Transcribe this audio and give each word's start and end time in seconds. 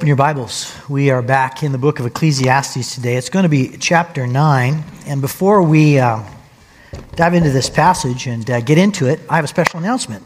Open 0.00 0.08
your 0.08 0.16
Bibles. 0.16 0.74
We 0.88 1.10
are 1.10 1.20
back 1.20 1.62
in 1.62 1.72
the 1.72 1.78
book 1.78 2.00
of 2.00 2.06
Ecclesiastes 2.06 2.94
today. 2.94 3.16
It's 3.16 3.28
going 3.28 3.42
to 3.42 3.50
be 3.50 3.76
chapter 3.76 4.26
9. 4.26 4.82
And 5.04 5.20
before 5.20 5.62
we 5.62 5.98
uh, 5.98 6.22
dive 7.16 7.34
into 7.34 7.50
this 7.50 7.68
passage 7.68 8.26
and 8.26 8.50
uh, 8.50 8.62
get 8.62 8.78
into 8.78 9.08
it, 9.08 9.20
I 9.28 9.36
have 9.36 9.44
a 9.44 9.48
special 9.48 9.78
announcement. 9.78 10.24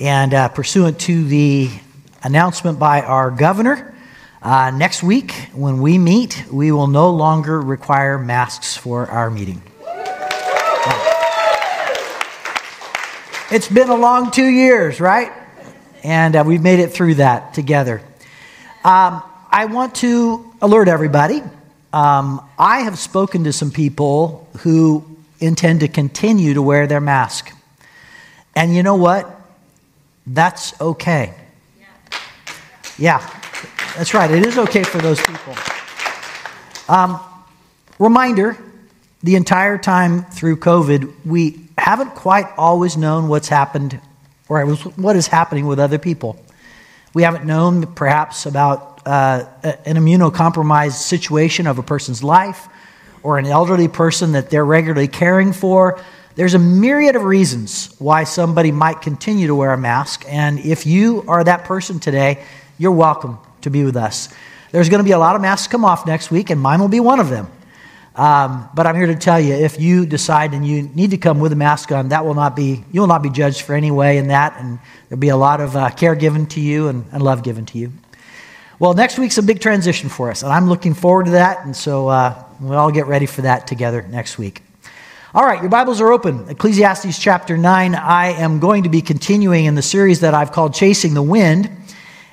And 0.00 0.32
uh, 0.32 0.48
pursuant 0.48 0.98
to 1.00 1.22
the 1.22 1.68
announcement 2.22 2.78
by 2.78 3.02
our 3.02 3.30
governor, 3.30 3.94
uh, 4.40 4.70
next 4.70 5.02
week 5.02 5.32
when 5.52 5.82
we 5.82 5.98
meet, 5.98 6.42
we 6.50 6.72
will 6.72 6.86
no 6.86 7.10
longer 7.10 7.60
require 7.60 8.18
masks 8.18 8.74
for 8.74 9.06
our 9.06 9.28
meeting. 9.28 9.60
It's 13.50 13.68
been 13.68 13.90
a 13.90 13.96
long 13.96 14.30
two 14.30 14.48
years, 14.48 14.98
right? 14.98 15.30
And 16.02 16.34
uh, 16.34 16.44
we've 16.46 16.62
made 16.62 16.78
it 16.78 16.94
through 16.94 17.16
that 17.16 17.52
together. 17.52 18.00
Um, 18.84 19.22
I 19.48 19.66
want 19.66 19.94
to 19.96 20.52
alert 20.60 20.88
everybody. 20.88 21.40
Um, 21.92 22.44
I 22.58 22.80
have 22.80 22.98
spoken 22.98 23.44
to 23.44 23.52
some 23.52 23.70
people 23.70 24.48
who 24.60 25.04
intend 25.38 25.80
to 25.80 25.88
continue 25.88 26.54
to 26.54 26.62
wear 26.62 26.88
their 26.88 27.00
mask. 27.00 27.52
And 28.56 28.74
you 28.74 28.82
know 28.82 28.96
what? 28.96 29.30
That's 30.26 30.80
okay. 30.80 31.34
Yeah, 32.98 33.18
that's 33.96 34.14
right. 34.14 34.30
It 34.30 34.44
is 34.46 34.58
okay 34.58 34.82
for 34.82 34.98
those 34.98 35.20
people. 35.20 35.54
Um, 36.88 37.20
reminder 37.98 38.58
the 39.22 39.36
entire 39.36 39.78
time 39.78 40.24
through 40.24 40.56
COVID, 40.56 41.12
we 41.24 41.60
haven't 41.78 42.14
quite 42.16 42.46
always 42.56 42.96
known 42.96 43.28
what's 43.28 43.48
happened 43.48 44.00
or 44.48 44.66
what 44.66 45.14
is 45.14 45.28
happening 45.28 45.66
with 45.66 45.78
other 45.78 45.98
people. 45.98 46.36
We 47.14 47.24
haven't 47.24 47.44
known 47.44 47.94
perhaps 47.94 48.46
about 48.46 49.00
uh, 49.06 49.44
an 49.62 49.96
immunocompromised 49.96 50.92
situation 50.92 51.66
of 51.66 51.78
a 51.78 51.82
person's 51.82 52.22
life 52.22 52.68
or 53.22 53.38
an 53.38 53.46
elderly 53.46 53.88
person 53.88 54.32
that 54.32 54.50
they're 54.50 54.64
regularly 54.64 55.08
caring 55.08 55.52
for. 55.52 56.00
There's 56.34 56.54
a 56.54 56.58
myriad 56.58 57.14
of 57.14 57.24
reasons 57.24 57.94
why 57.98 58.24
somebody 58.24 58.72
might 58.72 59.02
continue 59.02 59.48
to 59.48 59.54
wear 59.54 59.72
a 59.72 59.78
mask. 59.78 60.24
And 60.26 60.58
if 60.58 60.86
you 60.86 61.24
are 61.28 61.44
that 61.44 61.64
person 61.64 62.00
today, 62.00 62.42
you're 62.78 62.92
welcome 62.92 63.38
to 63.60 63.70
be 63.70 63.84
with 63.84 63.96
us. 63.96 64.28
There's 64.70 64.88
going 64.88 65.00
to 65.00 65.04
be 65.04 65.12
a 65.12 65.18
lot 65.18 65.36
of 65.36 65.42
masks 65.42 65.70
come 65.70 65.84
off 65.84 66.06
next 66.06 66.30
week, 66.30 66.48
and 66.48 66.58
mine 66.58 66.80
will 66.80 66.88
be 66.88 67.00
one 67.00 67.20
of 67.20 67.28
them. 67.28 67.48
Um, 68.14 68.68
but 68.74 68.86
I'm 68.86 68.94
here 68.94 69.06
to 69.06 69.16
tell 69.16 69.40
you, 69.40 69.54
if 69.54 69.80
you 69.80 70.04
decide 70.04 70.52
and 70.52 70.66
you 70.66 70.82
need 70.82 71.12
to 71.12 71.16
come 71.16 71.40
with 71.40 71.52
a 71.52 71.56
mask 71.56 71.92
on, 71.92 72.10
that 72.10 72.26
will 72.26 72.34
not 72.34 72.54
be, 72.54 72.84
you 72.92 73.00
will 73.00 73.08
not 73.08 73.22
be 73.22 73.30
judged 73.30 73.62
for 73.62 73.74
any 73.74 73.90
way 73.90 74.18
in 74.18 74.28
that, 74.28 74.56
and 74.58 74.78
there'll 75.08 75.20
be 75.20 75.30
a 75.30 75.36
lot 75.36 75.60
of 75.60 75.74
uh, 75.74 75.88
care 75.90 76.14
given 76.14 76.46
to 76.48 76.60
you 76.60 76.88
and, 76.88 77.06
and, 77.12 77.22
love 77.22 77.42
given 77.42 77.64
to 77.66 77.78
you. 77.78 77.90
Well, 78.78 78.92
next 78.92 79.18
week's 79.18 79.38
a 79.38 79.42
big 79.42 79.60
transition 79.60 80.10
for 80.10 80.30
us, 80.30 80.42
and 80.42 80.52
I'm 80.52 80.68
looking 80.68 80.92
forward 80.92 81.26
to 81.26 81.32
that, 81.32 81.64
and 81.64 81.74
so 81.74 82.08
uh, 82.08 82.44
we'll 82.60 82.78
all 82.78 82.92
get 82.92 83.06
ready 83.06 83.26
for 83.26 83.42
that 83.42 83.66
together 83.66 84.02
next 84.02 84.36
week. 84.36 84.62
All 85.34 85.46
right, 85.46 85.62
your 85.62 85.70
Bibles 85.70 86.02
are 86.02 86.12
open. 86.12 86.50
Ecclesiastes 86.50 87.18
chapter 87.18 87.56
9. 87.56 87.94
I 87.94 88.32
am 88.32 88.60
going 88.60 88.82
to 88.82 88.90
be 88.90 89.00
continuing 89.00 89.64
in 89.64 89.74
the 89.74 89.82
series 89.82 90.20
that 90.20 90.34
I've 90.34 90.52
called 90.52 90.74
Chasing 90.74 91.14
the 91.14 91.22
Wind. 91.22 91.70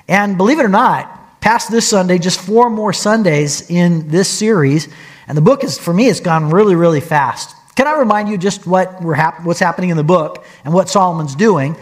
And 0.06 0.36
believe 0.36 0.58
it 0.58 0.64
or 0.64 0.68
not, 0.68 1.19
past 1.40 1.70
this 1.70 1.88
Sunday, 1.88 2.18
just 2.18 2.40
four 2.40 2.70
more 2.70 2.92
Sundays 2.92 3.70
in 3.70 4.08
this 4.08 4.28
series, 4.28 4.88
and 5.26 5.36
the 5.36 5.42
book 5.42 5.64
is, 5.64 5.78
for 5.78 5.94
me, 5.94 6.08
it's 6.08 6.20
gone 6.20 6.50
really, 6.50 6.74
really 6.74 7.00
fast. 7.00 7.54
Can 7.76 7.86
I 7.86 7.98
remind 7.98 8.28
you 8.28 8.36
just 8.36 8.66
what 8.66 9.00
we're 9.00 9.14
hap- 9.14 9.44
what's 9.44 9.60
happening 9.60 9.90
in 9.90 9.96
the 9.96 10.04
book 10.04 10.44
and 10.64 10.74
what 10.74 10.88
Solomon's 10.88 11.34
doing? 11.34 11.76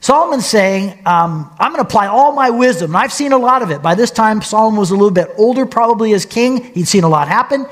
Solomon's 0.00 0.46
saying, 0.46 0.98
um, 1.06 1.54
I'm 1.58 1.72
going 1.72 1.82
to 1.82 1.86
apply 1.86 2.06
all 2.06 2.32
my 2.32 2.50
wisdom. 2.50 2.90
And 2.90 2.96
I've 2.96 3.12
seen 3.12 3.32
a 3.32 3.38
lot 3.38 3.62
of 3.62 3.70
it. 3.70 3.82
By 3.82 3.94
this 3.94 4.10
time, 4.10 4.42
Solomon 4.42 4.80
was 4.80 4.90
a 4.90 4.94
little 4.94 5.10
bit 5.10 5.30
older, 5.36 5.66
probably 5.66 6.12
as 6.12 6.26
king. 6.26 6.64
He'd 6.74 6.88
seen 6.88 7.04
a 7.04 7.08
lot 7.08 7.28
happen. 7.28 7.66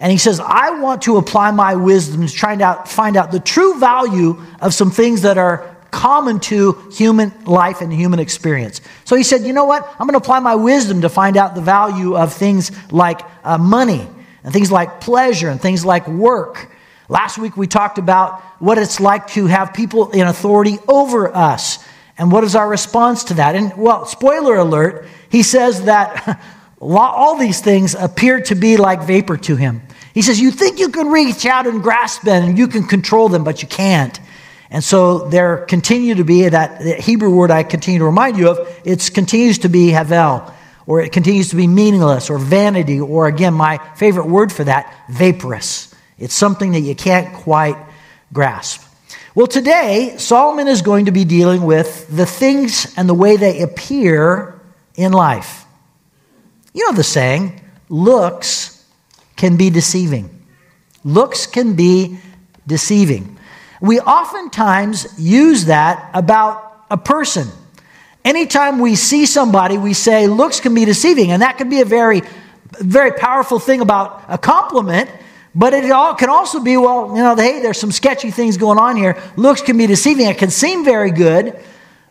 And 0.00 0.10
he 0.10 0.18
says, 0.18 0.40
I 0.40 0.80
want 0.80 1.02
to 1.02 1.16
apply 1.16 1.52
my 1.52 1.74
wisdom 1.74 2.26
to 2.26 2.32
try 2.32 2.56
to 2.56 2.82
find 2.86 3.16
out 3.16 3.32
the 3.32 3.40
true 3.40 3.78
value 3.78 4.42
of 4.60 4.74
some 4.74 4.90
things 4.90 5.22
that 5.22 5.38
are 5.38 5.75
common 5.90 6.40
to 6.40 6.72
human 6.92 7.32
life 7.44 7.80
and 7.80 7.92
human 7.92 8.18
experience. 8.18 8.80
So 9.04 9.16
he 9.16 9.22
said, 9.22 9.42
You 9.42 9.52
know 9.52 9.64
what? 9.64 9.86
I'm 9.98 10.06
going 10.06 10.18
to 10.18 10.24
apply 10.24 10.40
my 10.40 10.54
wisdom 10.54 11.02
to 11.02 11.08
find 11.08 11.36
out 11.36 11.54
the 11.54 11.60
value 11.60 12.16
of 12.16 12.32
things 12.32 12.70
like 12.92 13.20
uh, 13.44 13.58
money 13.58 14.08
and 14.44 14.52
things 14.52 14.70
like 14.70 15.00
pleasure 15.00 15.48
and 15.48 15.60
things 15.60 15.84
like 15.84 16.06
work. 16.08 16.70
Last 17.08 17.38
week 17.38 17.56
we 17.56 17.66
talked 17.66 17.98
about 17.98 18.40
what 18.60 18.78
it's 18.78 19.00
like 19.00 19.28
to 19.28 19.46
have 19.46 19.74
people 19.74 20.10
in 20.10 20.26
authority 20.26 20.78
over 20.88 21.34
us 21.34 21.84
and 22.18 22.32
what 22.32 22.44
is 22.44 22.56
our 22.56 22.68
response 22.68 23.24
to 23.24 23.34
that. 23.34 23.54
And 23.54 23.76
well, 23.76 24.06
spoiler 24.06 24.56
alert, 24.56 25.06
he 25.28 25.42
says 25.42 25.84
that 25.84 26.40
all 26.80 27.36
these 27.36 27.60
things 27.60 27.94
appear 27.94 28.40
to 28.42 28.54
be 28.54 28.76
like 28.76 29.02
vapor 29.02 29.36
to 29.36 29.56
him. 29.56 29.82
He 30.14 30.22
says, 30.22 30.40
You 30.40 30.50
think 30.50 30.78
you 30.78 30.88
can 30.88 31.08
reach 31.08 31.44
out 31.44 31.66
and 31.66 31.82
grasp 31.82 32.22
them 32.22 32.44
and 32.44 32.58
you 32.58 32.68
can 32.68 32.84
control 32.84 33.28
them, 33.28 33.44
but 33.44 33.62
you 33.62 33.68
can't. 33.68 34.18
And 34.70 34.82
so 34.82 35.28
there 35.28 35.58
continue 35.58 36.16
to 36.16 36.24
be 36.24 36.48
that 36.48 37.00
Hebrew 37.00 37.30
word 37.30 37.50
I 37.50 37.62
continue 37.62 38.00
to 38.00 38.04
remind 38.04 38.36
you 38.36 38.50
of, 38.50 38.80
it 38.84 39.10
continues 39.14 39.58
to 39.58 39.68
be 39.68 39.90
havel 39.90 40.52
or 40.86 41.00
it 41.00 41.12
continues 41.12 41.50
to 41.50 41.56
be 41.56 41.66
meaningless 41.66 42.30
or 42.30 42.38
vanity, 42.38 43.00
or 43.00 43.26
again, 43.26 43.52
my 43.52 43.78
favorite 43.96 44.26
word 44.26 44.52
for 44.52 44.64
that, 44.64 44.94
vaporous. 45.10 45.92
It's 46.18 46.34
something 46.34 46.72
that 46.72 46.80
you 46.80 46.94
can't 46.94 47.34
quite 47.34 47.76
grasp. 48.32 48.82
Well, 49.34 49.48
today, 49.48 50.14
Solomon 50.18 50.68
is 50.68 50.82
going 50.82 51.06
to 51.06 51.12
be 51.12 51.24
dealing 51.24 51.62
with 51.62 52.06
the 52.08 52.24
things 52.24 52.94
and 52.96 53.08
the 53.08 53.14
way 53.14 53.36
they 53.36 53.62
appear 53.62 54.60
in 54.94 55.12
life. 55.12 55.64
You 56.72 56.86
know 56.86 56.96
the 56.96 57.04
saying, 57.04 57.60
looks 57.88 58.84
can 59.34 59.56
be 59.56 59.70
deceiving. 59.70 60.46
Looks 61.04 61.46
can 61.46 61.74
be 61.74 62.18
deceiving. 62.66 63.35
We 63.80 64.00
oftentimes 64.00 65.18
use 65.18 65.66
that 65.66 66.10
about 66.14 66.84
a 66.90 66.96
person. 66.96 67.48
Anytime 68.24 68.78
we 68.78 68.96
see 68.96 69.26
somebody, 69.26 69.78
we 69.78 69.92
say 69.92 70.26
looks 70.26 70.60
can 70.60 70.74
be 70.74 70.84
deceiving, 70.84 71.30
and 71.30 71.42
that 71.42 71.58
can 71.58 71.68
be 71.68 71.80
a 71.80 71.84
very, 71.84 72.22
very 72.80 73.12
powerful 73.12 73.58
thing 73.58 73.80
about 73.80 74.24
a 74.28 74.38
compliment. 74.38 75.10
But 75.54 75.72
it 75.72 75.90
all 75.90 76.14
can 76.14 76.28
also 76.28 76.60
be, 76.60 76.76
well, 76.76 77.16
you 77.16 77.22
know, 77.22 77.34
hey, 77.34 77.62
there's 77.62 77.78
some 77.78 77.92
sketchy 77.92 78.30
things 78.30 78.58
going 78.58 78.78
on 78.78 78.96
here. 78.96 79.16
Looks 79.36 79.62
can 79.62 79.78
be 79.78 79.86
deceiving. 79.86 80.26
It 80.26 80.36
can 80.36 80.50
seem 80.50 80.84
very 80.84 81.10
good, 81.10 81.58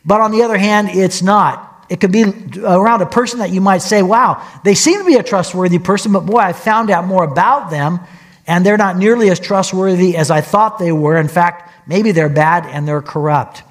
but 0.03 0.19
on 0.19 0.31
the 0.31 0.41
other 0.41 0.57
hand, 0.57 0.89
it's 0.89 1.21
not. 1.21 1.85
It 1.87 2.01
could 2.01 2.11
be 2.11 2.23
around 2.63 3.03
a 3.03 3.05
person 3.05 3.39
that 3.39 3.51
you 3.51 3.61
might 3.61 3.83
say, 3.83 4.01
wow, 4.01 4.43
they 4.63 4.73
seem 4.73 4.97
to 4.99 5.05
be 5.05 5.15
a 5.15 5.23
trustworthy 5.23 5.77
person, 5.77 6.11
but 6.11 6.21
boy, 6.21 6.39
I 6.39 6.53
found 6.53 6.89
out 6.89 7.05
more 7.05 7.23
about 7.23 7.69
them, 7.69 7.99
and 8.47 8.65
they're 8.65 8.77
not 8.77 8.97
nearly 8.97 9.29
as 9.29 9.39
trustworthy 9.39 10.15
as 10.15 10.29
I 10.31 10.41
thought 10.41 10.79
they 10.79 10.91
were. 10.91 11.17
In 11.17 11.27
fact, 11.27 11.71
maybe 11.87 12.11
they're 12.11 12.29
bad 12.29 12.65
and 12.65 12.87
they're 12.87 13.01
corrupt. 13.01 13.63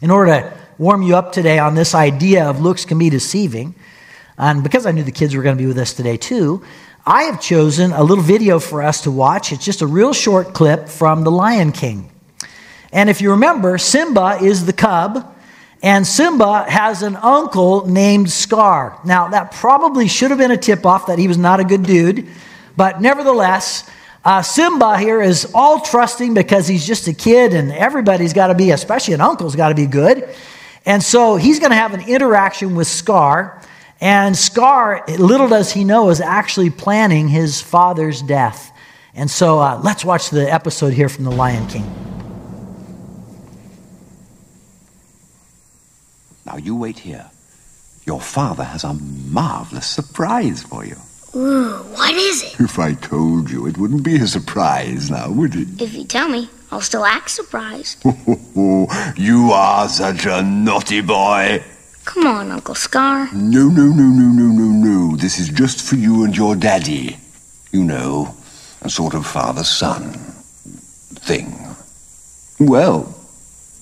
In 0.00 0.10
order 0.10 0.32
to 0.32 0.52
warm 0.78 1.02
you 1.02 1.16
up 1.16 1.32
today 1.32 1.58
on 1.58 1.74
this 1.74 1.94
idea 1.94 2.44
of 2.44 2.60
looks 2.60 2.84
can 2.84 2.98
be 2.98 3.10
deceiving. 3.10 3.74
And 4.36 4.62
because 4.62 4.86
I 4.86 4.92
knew 4.92 5.02
the 5.02 5.12
kids 5.12 5.34
were 5.34 5.42
going 5.42 5.56
to 5.56 5.62
be 5.62 5.66
with 5.66 5.78
us 5.78 5.92
today 5.92 6.16
too, 6.16 6.62
I 7.04 7.24
have 7.24 7.40
chosen 7.40 7.92
a 7.92 8.02
little 8.02 8.22
video 8.22 8.58
for 8.58 8.82
us 8.82 9.02
to 9.02 9.10
watch. 9.10 9.52
It's 9.52 9.64
just 9.64 9.82
a 9.82 9.86
real 9.86 10.12
short 10.12 10.54
clip 10.54 10.88
from 10.88 11.24
The 11.24 11.30
Lion 11.30 11.72
King. 11.72 12.08
And 12.92 13.08
if 13.10 13.20
you 13.20 13.30
remember, 13.30 13.78
Simba 13.78 14.38
is 14.40 14.66
the 14.66 14.72
cub, 14.72 15.34
and 15.82 16.06
Simba 16.06 16.64
has 16.70 17.02
an 17.02 17.16
uncle 17.16 17.88
named 17.88 18.30
Scar. 18.30 19.00
Now, 19.04 19.28
that 19.28 19.52
probably 19.52 20.06
should 20.06 20.30
have 20.30 20.38
been 20.38 20.52
a 20.52 20.56
tip 20.56 20.86
off 20.86 21.06
that 21.06 21.18
he 21.18 21.26
was 21.26 21.38
not 21.38 21.58
a 21.58 21.64
good 21.64 21.82
dude, 21.82 22.28
but 22.76 23.00
nevertheless, 23.00 23.88
uh, 24.24 24.42
Simba 24.42 24.98
here 24.98 25.20
is 25.20 25.50
all 25.52 25.80
trusting 25.80 26.34
because 26.34 26.68
he's 26.68 26.86
just 26.86 27.08
a 27.08 27.12
kid, 27.12 27.54
and 27.54 27.72
everybody's 27.72 28.32
got 28.32 28.48
to 28.48 28.54
be, 28.54 28.70
especially 28.70 29.14
an 29.14 29.20
uncle's 29.20 29.56
got 29.56 29.70
to 29.70 29.74
be 29.74 29.86
good. 29.86 30.28
And 30.84 31.02
so 31.02 31.36
he's 31.36 31.58
going 31.58 31.70
to 31.70 31.76
have 31.76 31.94
an 31.94 32.08
interaction 32.08 32.74
with 32.74 32.86
Scar. 32.86 33.60
And 34.00 34.36
Scar, 34.36 35.04
little 35.06 35.48
does 35.48 35.72
he 35.72 35.84
know, 35.84 36.10
is 36.10 36.20
actually 36.20 36.70
planning 36.70 37.28
his 37.28 37.60
father's 37.60 38.22
death. 38.22 38.72
And 39.14 39.30
so 39.30 39.58
uh, 39.58 39.80
let's 39.82 40.04
watch 40.04 40.30
the 40.30 40.52
episode 40.52 40.92
here 40.92 41.08
from 41.08 41.24
The 41.24 41.30
Lion 41.30 41.66
King. 41.68 41.84
Now 46.46 46.56
you 46.56 46.76
wait 46.76 46.98
here. 46.98 47.30
Your 48.04 48.20
father 48.20 48.64
has 48.64 48.84
a 48.84 48.94
marvelous 48.94 49.86
surprise 49.86 50.62
for 50.62 50.84
you. 50.84 50.96
Ooh, 51.34 51.78
what 51.94 52.14
is 52.14 52.42
it? 52.42 52.60
If 52.60 52.78
I 52.78 52.92
told 52.94 53.50
you, 53.50 53.66
it 53.66 53.78
wouldn't 53.78 54.02
be 54.02 54.16
a 54.16 54.26
surprise 54.26 55.10
now, 55.10 55.30
would 55.30 55.54
it? 55.54 55.80
If 55.80 55.94
you 55.94 56.04
tell 56.04 56.28
me, 56.28 56.50
I'll 56.70 56.80
still 56.82 57.04
act 57.04 57.30
surprised. 57.30 58.04
you 59.16 59.50
are 59.52 59.88
such 59.88 60.26
a 60.26 60.42
naughty 60.42 61.00
boy. 61.00 61.62
Come 62.04 62.26
on, 62.26 62.50
Uncle 62.50 62.74
Scar. 62.74 63.28
No, 63.32 63.68
no, 63.68 63.84
no, 63.86 64.04
no, 64.04 64.28
no, 64.28 64.52
no, 64.52 64.64
no. 65.10 65.16
This 65.16 65.38
is 65.38 65.48
just 65.48 65.88
for 65.88 65.96
you 65.96 66.24
and 66.24 66.36
your 66.36 66.54
daddy. 66.54 67.16
You 67.70 67.84
know, 67.84 68.34
a 68.82 68.90
sort 68.90 69.14
of 69.14 69.26
father-son 69.26 70.10
thing. 71.20 71.56
Well, 72.60 73.14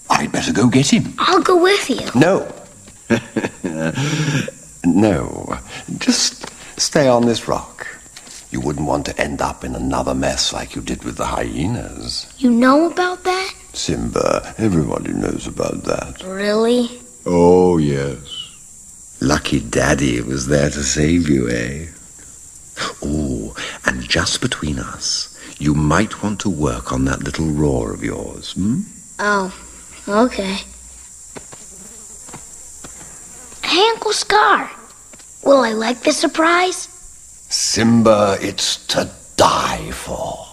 I'd 0.08 0.30
better 0.30 0.52
go 0.52 0.68
get 0.68 0.92
him. 0.92 1.14
I'll 1.18 1.40
go 1.42 1.60
with 1.60 1.90
you. 1.90 2.08
No. 2.14 2.46
No, 4.82 5.58
just 5.98 6.46
stay 6.80 7.06
on 7.08 7.26
this 7.26 7.46
rock. 7.46 7.86
You 8.50 8.60
wouldn't 8.60 8.86
want 8.86 9.06
to 9.06 9.20
end 9.20 9.40
up 9.40 9.62
in 9.64 9.74
another 9.76 10.14
mess 10.14 10.52
like 10.52 10.74
you 10.74 10.82
did 10.82 11.04
with 11.04 11.16
the 11.16 11.26
hyenas. 11.26 12.32
You 12.38 12.50
know 12.50 12.90
about 12.90 13.22
that? 13.24 13.54
Simba, 13.72 14.54
everybody 14.58 15.12
knows 15.12 15.46
about 15.46 15.84
that. 15.84 16.22
Really? 16.24 17.00
Oh, 17.26 17.78
yes. 17.78 19.18
Lucky 19.20 19.60
Daddy 19.60 20.20
was 20.22 20.48
there 20.48 20.70
to 20.70 20.82
save 20.82 21.28
you, 21.28 21.48
eh? 21.48 21.86
Oh, 23.02 23.54
and 23.84 24.02
just 24.02 24.40
between 24.40 24.78
us, 24.78 25.38
you 25.58 25.74
might 25.74 26.22
want 26.22 26.40
to 26.40 26.50
work 26.50 26.92
on 26.92 27.04
that 27.04 27.22
little 27.22 27.46
roar 27.46 27.92
of 27.92 28.02
yours, 28.02 28.52
hmm? 28.52 28.80
Oh, 29.18 29.54
okay. 30.08 30.56
Hey, 33.62 33.88
Uncle 33.90 34.12
Scar. 34.12 34.70
Will 35.50 35.64
I 35.64 35.72
like 35.72 36.04
the 36.04 36.12
surprise? 36.12 36.86
Simba, 37.50 38.38
it's 38.40 38.86
to 38.86 39.10
die 39.34 39.90
for. 39.90 40.49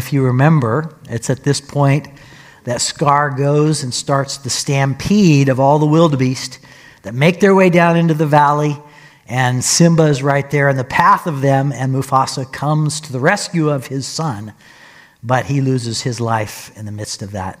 If 0.00 0.14
you 0.14 0.24
remember, 0.24 0.96
it's 1.10 1.28
at 1.28 1.44
this 1.44 1.60
point 1.60 2.08
that 2.64 2.80
Scar 2.80 3.28
goes 3.28 3.82
and 3.82 3.92
starts 3.92 4.38
the 4.38 4.48
stampede 4.48 5.50
of 5.50 5.60
all 5.60 5.78
the 5.78 5.84
wildebeest 5.84 6.58
that 7.02 7.12
make 7.12 7.38
their 7.38 7.54
way 7.54 7.68
down 7.68 7.98
into 7.98 8.14
the 8.14 8.26
valley. 8.26 8.78
And 9.26 9.62
Simba 9.62 10.04
is 10.04 10.22
right 10.22 10.50
there 10.50 10.70
in 10.70 10.78
the 10.78 10.84
path 10.84 11.26
of 11.26 11.42
them, 11.42 11.70
and 11.70 11.94
Mufasa 11.94 12.50
comes 12.50 13.02
to 13.02 13.12
the 13.12 13.20
rescue 13.20 13.68
of 13.68 13.88
his 13.88 14.06
son, 14.06 14.54
but 15.22 15.44
he 15.44 15.60
loses 15.60 16.00
his 16.00 16.18
life 16.18 16.74
in 16.78 16.86
the 16.86 16.92
midst 16.92 17.20
of 17.20 17.32
that. 17.32 17.60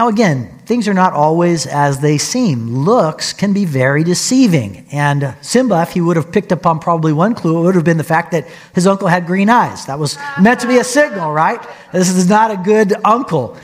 Now, 0.00 0.08
again, 0.08 0.48
things 0.64 0.88
are 0.88 0.94
not 0.94 1.12
always 1.12 1.66
as 1.66 2.00
they 2.00 2.16
seem. 2.16 2.74
Looks 2.74 3.34
can 3.34 3.52
be 3.52 3.66
very 3.66 4.02
deceiving. 4.02 4.86
And 4.90 5.36
Simba, 5.42 5.82
if 5.82 5.90
he 5.90 6.00
would 6.00 6.16
have 6.16 6.32
picked 6.32 6.52
up 6.52 6.64
on 6.64 6.78
probably 6.78 7.12
one 7.12 7.34
clue, 7.34 7.58
it 7.58 7.62
would 7.64 7.74
have 7.74 7.84
been 7.84 7.98
the 7.98 8.02
fact 8.02 8.30
that 8.30 8.48
his 8.74 8.86
uncle 8.86 9.08
had 9.08 9.26
green 9.26 9.50
eyes. 9.50 9.84
That 9.84 9.98
was 9.98 10.16
meant 10.40 10.60
to 10.60 10.66
be 10.66 10.78
a 10.78 10.84
signal, 10.84 11.30
right? 11.32 11.60
This 11.92 12.08
is 12.08 12.30
not 12.30 12.50
a 12.50 12.56
good 12.56 12.94
uncle. 13.04 13.58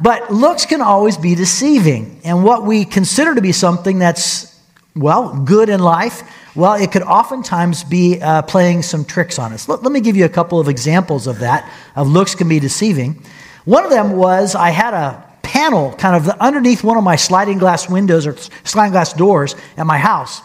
But 0.00 0.32
looks 0.32 0.64
can 0.64 0.80
always 0.80 1.16
be 1.16 1.34
deceiving. 1.34 2.20
And 2.22 2.44
what 2.44 2.64
we 2.64 2.84
consider 2.84 3.34
to 3.34 3.40
be 3.40 3.50
something 3.50 3.98
that's, 3.98 4.56
well, 4.94 5.42
good 5.44 5.68
in 5.68 5.80
life, 5.80 6.22
well, 6.54 6.74
it 6.74 6.92
could 6.92 7.02
oftentimes 7.02 7.82
be 7.82 8.20
uh, 8.20 8.42
playing 8.42 8.84
some 8.84 9.04
tricks 9.04 9.40
on 9.40 9.52
us. 9.52 9.68
Let, 9.68 9.82
let 9.82 9.90
me 9.90 10.00
give 10.00 10.16
you 10.16 10.24
a 10.24 10.28
couple 10.28 10.60
of 10.60 10.68
examples 10.68 11.26
of 11.26 11.40
that, 11.40 11.68
of 11.96 12.06
looks 12.06 12.36
can 12.36 12.48
be 12.48 12.60
deceiving. 12.60 13.20
One 13.64 13.82
of 13.82 13.90
them 13.90 14.12
was 14.12 14.54
I 14.54 14.70
had 14.70 14.94
a 14.94 15.29
panel 15.60 15.92
kind 15.92 16.16
of 16.16 16.28
underneath 16.40 16.82
one 16.82 16.96
of 16.96 17.04
my 17.04 17.16
sliding 17.16 17.58
glass 17.58 17.88
windows 17.88 18.26
or 18.26 18.34
sliding 18.64 18.92
glass 18.92 19.12
doors 19.12 19.54
at 19.76 19.86
my 19.86 19.98
house. 19.98 20.40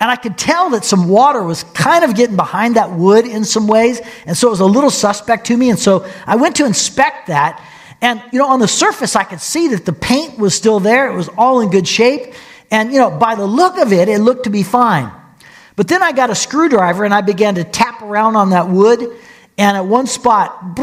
And 0.00 0.10
I 0.10 0.16
could 0.16 0.38
tell 0.38 0.70
that 0.70 0.84
some 0.84 1.08
water 1.08 1.42
was 1.42 1.64
kind 1.74 2.04
of 2.04 2.14
getting 2.14 2.36
behind 2.36 2.76
that 2.76 2.92
wood 2.92 3.26
in 3.26 3.44
some 3.44 3.66
ways. 3.66 4.00
And 4.26 4.36
so 4.36 4.46
it 4.46 4.50
was 4.50 4.60
a 4.60 4.66
little 4.66 4.90
suspect 4.90 5.46
to 5.48 5.56
me. 5.56 5.70
And 5.70 5.78
so 5.78 6.08
I 6.24 6.36
went 6.36 6.56
to 6.56 6.64
inspect 6.64 7.26
that. 7.26 7.62
And, 8.00 8.22
you 8.32 8.38
know, 8.38 8.46
on 8.46 8.60
the 8.60 8.68
surface, 8.68 9.16
I 9.16 9.24
could 9.24 9.40
see 9.40 9.68
that 9.68 9.84
the 9.84 9.92
paint 9.92 10.38
was 10.38 10.54
still 10.54 10.80
there. 10.80 11.10
It 11.10 11.16
was 11.16 11.28
all 11.36 11.60
in 11.60 11.70
good 11.70 11.86
shape. 11.86 12.32
And, 12.70 12.92
you 12.92 12.98
know, 12.98 13.10
by 13.10 13.34
the 13.34 13.44
look 13.44 13.76
of 13.76 13.92
it, 13.92 14.08
it 14.08 14.20
looked 14.20 14.44
to 14.44 14.50
be 14.50 14.62
fine. 14.62 15.10
But 15.76 15.88
then 15.88 16.02
I 16.02 16.12
got 16.12 16.30
a 16.30 16.34
screwdriver 16.34 17.04
and 17.04 17.12
I 17.12 17.20
began 17.20 17.56
to 17.56 17.64
tap 17.64 18.00
around 18.02 18.36
on 18.36 18.50
that 18.50 18.68
wood. 18.68 19.00
And 19.58 19.76
at 19.76 19.84
one 19.84 20.06
spot, 20.06 20.76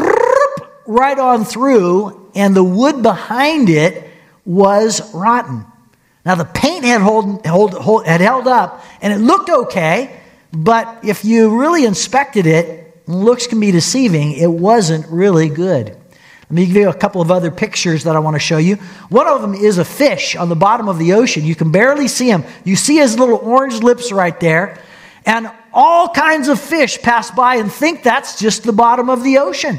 right 0.88 1.18
on 1.18 1.44
through, 1.44 2.30
and 2.34 2.56
the 2.56 2.64
wood 2.64 3.02
behind 3.02 3.68
it 3.68 4.10
was 4.44 5.14
rotten. 5.14 5.64
Now, 6.24 6.34
the 6.34 6.46
paint 6.46 6.84
had, 6.84 7.00
hold, 7.00 7.46
hold, 7.46 7.74
hold, 7.74 8.06
had 8.06 8.20
held 8.20 8.48
up 8.48 8.84
and 9.00 9.12
it 9.12 9.18
looked 9.18 9.50
okay, 9.50 10.20
but 10.52 11.04
if 11.04 11.24
you 11.24 11.60
really 11.60 11.84
inspected 11.84 12.46
it, 12.46 13.02
looks 13.06 13.46
can 13.46 13.60
be 13.60 13.70
deceiving. 13.70 14.32
It 14.32 14.50
wasn't 14.50 15.06
really 15.08 15.48
good. 15.48 15.88
Let 15.88 16.50
me 16.50 16.66
give 16.66 16.76
you 16.76 16.88
a 16.88 16.94
couple 16.94 17.20
of 17.20 17.30
other 17.30 17.50
pictures 17.50 18.04
that 18.04 18.16
I 18.16 18.18
want 18.18 18.34
to 18.34 18.40
show 18.40 18.56
you. 18.56 18.76
One 19.10 19.26
of 19.26 19.42
them 19.42 19.54
is 19.54 19.76
a 19.76 19.84
fish 19.84 20.34
on 20.34 20.48
the 20.48 20.56
bottom 20.56 20.88
of 20.88 20.98
the 20.98 21.12
ocean. 21.12 21.44
You 21.44 21.54
can 21.54 21.70
barely 21.70 22.08
see 22.08 22.30
him. 22.30 22.44
You 22.64 22.76
see 22.76 22.96
his 22.96 23.18
little 23.18 23.36
orange 23.36 23.82
lips 23.82 24.10
right 24.10 24.38
there. 24.40 24.82
And 25.26 25.50
all 25.74 26.08
kinds 26.08 26.48
of 26.48 26.58
fish 26.58 27.00
pass 27.02 27.30
by 27.30 27.56
and 27.56 27.70
think 27.70 28.02
that's 28.02 28.38
just 28.40 28.64
the 28.64 28.72
bottom 28.72 29.10
of 29.10 29.22
the 29.22 29.38
ocean. 29.38 29.78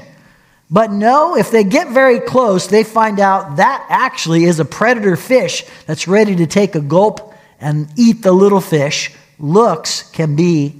But 0.71 0.91
no, 0.91 1.35
if 1.35 1.49
they 1.49 1.63
get 1.63 1.89
very 1.89 2.19
close, 2.19 2.67
they 2.67 2.83
find 2.83 3.19
out 3.19 3.57
that 3.57 3.85
actually 3.89 4.43
is 4.43 4.59
a 4.59 4.65
predator 4.65 5.15
fish 5.15 5.65
that's 5.87 6.07
ready 6.07 6.35
to 6.37 6.47
take 6.47 6.75
a 6.75 6.81
gulp 6.81 7.33
and 7.59 7.89
eat 7.97 8.21
the 8.21 8.31
little 8.31 8.61
fish. 8.61 9.11
Looks 9.39 10.03
can 10.11 10.35
be 10.35 10.75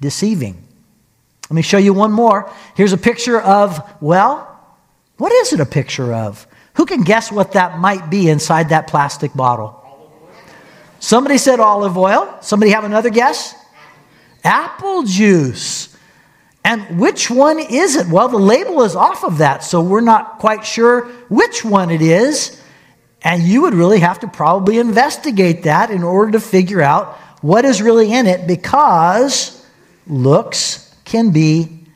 deceiving. 0.00 0.62
Let 1.48 1.56
me 1.56 1.62
show 1.62 1.78
you 1.78 1.94
one 1.94 2.12
more. 2.12 2.50
Here's 2.76 2.92
a 2.92 2.98
picture 2.98 3.40
of, 3.40 3.80
well, 4.02 4.50
what 5.16 5.32
is 5.32 5.52
it 5.52 5.60
a 5.60 5.66
picture 5.66 6.12
of? 6.12 6.46
Who 6.74 6.86
can 6.86 7.02
guess 7.02 7.30
what 7.30 7.52
that 7.52 7.78
might 7.78 8.10
be 8.10 8.28
inside 8.28 8.70
that 8.70 8.88
plastic 8.88 9.32
bottle? 9.34 9.80
Somebody 10.98 11.38
said 11.38 11.60
olive 11.60 11.96
oil. 11.96 12.36
Somebody 12.40 12.72
have 12.72 12.84
another 12.84 13.10
guess? 13.10 13.54
Apple 14.42 15.04
juice. 15.04 15.93
And 16.64 16.98
which 16.98 17.30
one 17.30 17.58
is 17.58 17.94
it? 17.94 18.08
Well, 18.08 18.28
the 18.28 18.38
label 18.38 18.82
is 18.82 18.96
off 18.96 19.22
of 19.22 19.38
that, 19.38 19.62
so 19.62 19.82
we're 19.82 20.00
not 20.00 20.38
quite 20.38 20.64
sure 20.64 21.06
which 21.28 21.62
one 21.62 21.90
it 21.90 22.00
is. 22.00 22.60
And 23.22 23.42
you 23.42 23.62
would 23.62 23.74
really 23.74 24.00
have 24.00 24.20
to 24.20 24.28
probably 24.28 24.78
investigate 24.78 25.64
that 25.64 25.90
in 25.90 26.02
order 26.02 26.32
to 26.32 26.40
figure 26.40 26.80
out 26.80 27.18
what 27.42 27.66
is 27.66 27.82
really 27.82 28.12
in 28.12 28.26
it 28.26 28.46
because 28.46 29.66
looks 30.06 30.94
can 31.04 31.30
be 31.30 31.86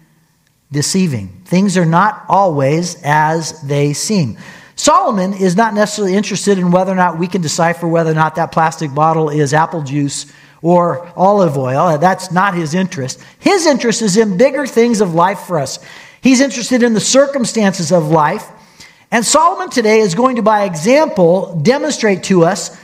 deceiving. 0.71 1.29
Things 1.47 1.79
are 1.79 1.87
not 1.87 2.25
always 2.29 3.01
as 3.03 3.63
they 3.63 3.95
seem. 3.95 4.37
Solomon 4.77 5.33
is 5.33 5.57
not 5.57 5.75
necessarily 5.75 6.15
interested 6.15 6.59
in 6.59 6.71
whether 6.71 6.93
or 6.93 6.95
not 6.95 7.19
we 7.19 7.27
can 7.27 7.41
decipher 7.41 7.89
whether 7.89 8.11
or 8.11 8.15
not 8.15 8.35
that 8.37 8.53
plastic 8.53 8.95
bottle 8.95 9.29
is 9.29 9.53
apple 9.53 9.83
juice 9.83 10.33
or 10.63 11.11
olive 11.17 11.57
oil. 11.57 11.99
That's 11.99 12.33
not 12.33 12.55
his 12.55 12.75
interest. 12.75 13.23
His 13.39 13.67
interest 13.67 14.03
is 14.03 14.17
in 14.17 14.37
bigger 14.37 14.67
things 14.67 15.01
of 15.01 15.15
life 15.15 15.41
for 15.41 15.59
us. 15.59 15.79
He's 16.21 16.41
interested 16.41 16.83
in 16.83 16.95
the 16.95 17.01
circumstances 17.01 17.93
of 17.93 18.09
life. 18.09 18.47
And 19.11 19.25
Solomon 19.25 19.71
today 19.71 20.01
is 20.01 20.15
going 20.15 20.37
to, 20.37 20.43
by 20.43 20.65
example, 20.65 21.61
demonstrate 21.63 22.25
to 22.25 22.45
us 22.45 22.79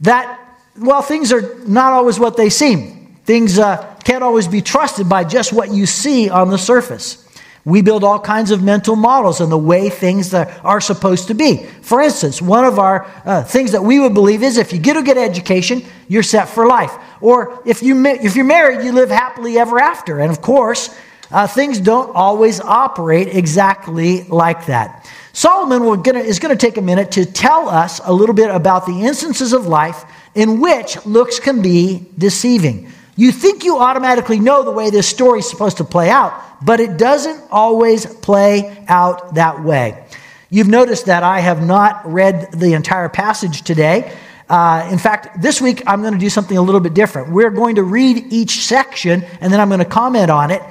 that, 0.00 0.40
well, 0.76 1.02
things 1.02 1.32
are 1.32 1.58
not 1.66 1.92
always 1.92 2.18
what 2.18 2.36
they 2.36 2.50
seem. 2.50 3.16
Things 3.24 3.58
uh, 3.58 3.96
can't 4.04 4.24
always 4.24 4.48
be 4.48 4.62
trusted 4.62 5.08
by 5.08 5.24
just 5.24 5.52
what 5.52 5.70
you 5.70 5.86
see 5.86 6.30
on 6.30 6.50
the 6.50 6.58
surface. 6.58 7.27
We 7.68 7.82
build 7.82 8.02
all 8.02 8.18
kinds 8.18 8.50
of 8.50 8.62
mental 8.62 8.96
models 8.96 9.42
and 9.42 9.52
the 9.52 9.58
way 9.58 9.90
things 9.90 10.32
are 10.32 10.80
supposed 10.80 11.28
to 11.28 11.34
be. 11.34 11.64
For 11.82 12.00
instance, 12.00 12.40
one 12.40 12.64
of 12.64 12.78
our 12.78 13.06
uh, 13.26 13.42
things 13.44 13.72
that 13.72 13.82
we 13.82 14.00
would 14.00 14.14
believe 14.14 14.42
is 14.42 14.56
if 14.56 14.72
you 14.72 14.78
get 14.78 14.96
a 14.96 15.02
good 15.02 15.18
education, 15.18 15.84
you're 16.08 16.22
set 16.22 16.48
for 16.48 16.66
life. 16.66 16.92
Or 17.20 17.60
if, 17.66 17.82
you, 17.82 18.06
if 18.06 18.36
you're 18.36 18.46
married, 18.46 18.86
you 18.86 18.92
live 18.92 19.10
happily 19.10 19.58
ever 19.58 19.78
after. 19.78 20.18
And 20.20 20.30
of 20.30 20.40
course, 20.40 20.96
uh, 21.30 21.46
things 21.46 21.78
don't 21.78 22.14
always 22.16 22.58
operate 22.58 23.28
exactly 23.28 24.24
like 24.24 24.64
that. 24.66 25.06
Solomon 25.34 26.02
gonna, 26.02 26.20
is 26.20 26.38
going 26.38 26.56
to 26.56 26.66
take 26.66 26.78
a 26.78 26.82
minute 26.82 27.12
to 27.12 27.26
tell 27.26 27.68
us 27.68 28.00
a 28.02 28.12
little 28.12 28.34
bit 28.34 28.50
about 28.50 28.86
the 28.86 29.02
instances 29.02 29.52
of 29.52 29.66
life 29.66 30.04
in 30.34 30.58
which 30.58 31.04
looks 31.04 31.38
can 31.38 31.60
be 31.60 32.06
deceiving. 32.16 32.90
You 33.14 33.30
think 33.30 33.64
you 33.64 33.78
automatically 33.78 34.40
know 34.40 34.62
the 34.62 34.70
way 34.70 34.90
this 34.90 35.06
story 35.06 35.40
is 35.40 35.50
supposed 35.50 35.76
to 35.78 35.84
play 35.84 36.08
out, 36.08 36.32
but 36.62 36.80
it 36.80 36.96
doesn't 36.96 37.42
always 37.50 38.06
play 38.06 38.84
out 38.88 39.34
that 39.34 39.62
way. 39.62 40.04
You've 40.50 40.68
noticed 40.68 41.06
that 41.06 41.22
I 41.22 41.40
have 41.40 41.66
not 41.66 42.10
read 42.10 42.52
the 42.52 42.72
entire 42.72 43.08
passage 43.08 43.62
today. 43.62 44.16
Uh, 44.48 44.88
in 44.90 44.98
fact, 44.98 45.42
this 45.42 45.60
week 45.60 45.82
I'm 45.86 46.00
going 46.00 46.14
to 46.14 46.18
do 46.18 46.30
something 46.30 46.56
a 46.56 46.62
little 46.62 46.80
bit 46.80 46.94
different. 46.94 47.30
We're 47.30 47.50
going 47.50 47.74
to 47.74 47.82
read 47.82 48.32
each 48.32 48.62
section 48.62 49.24
and 49.40 49.52
then 49.52 49.60
I'm 49.60 49.68
going 49.68 49.80
to 49.80 49.84
comment 49.84 50.30
on 50.30 50.50
it. 50.50 50.62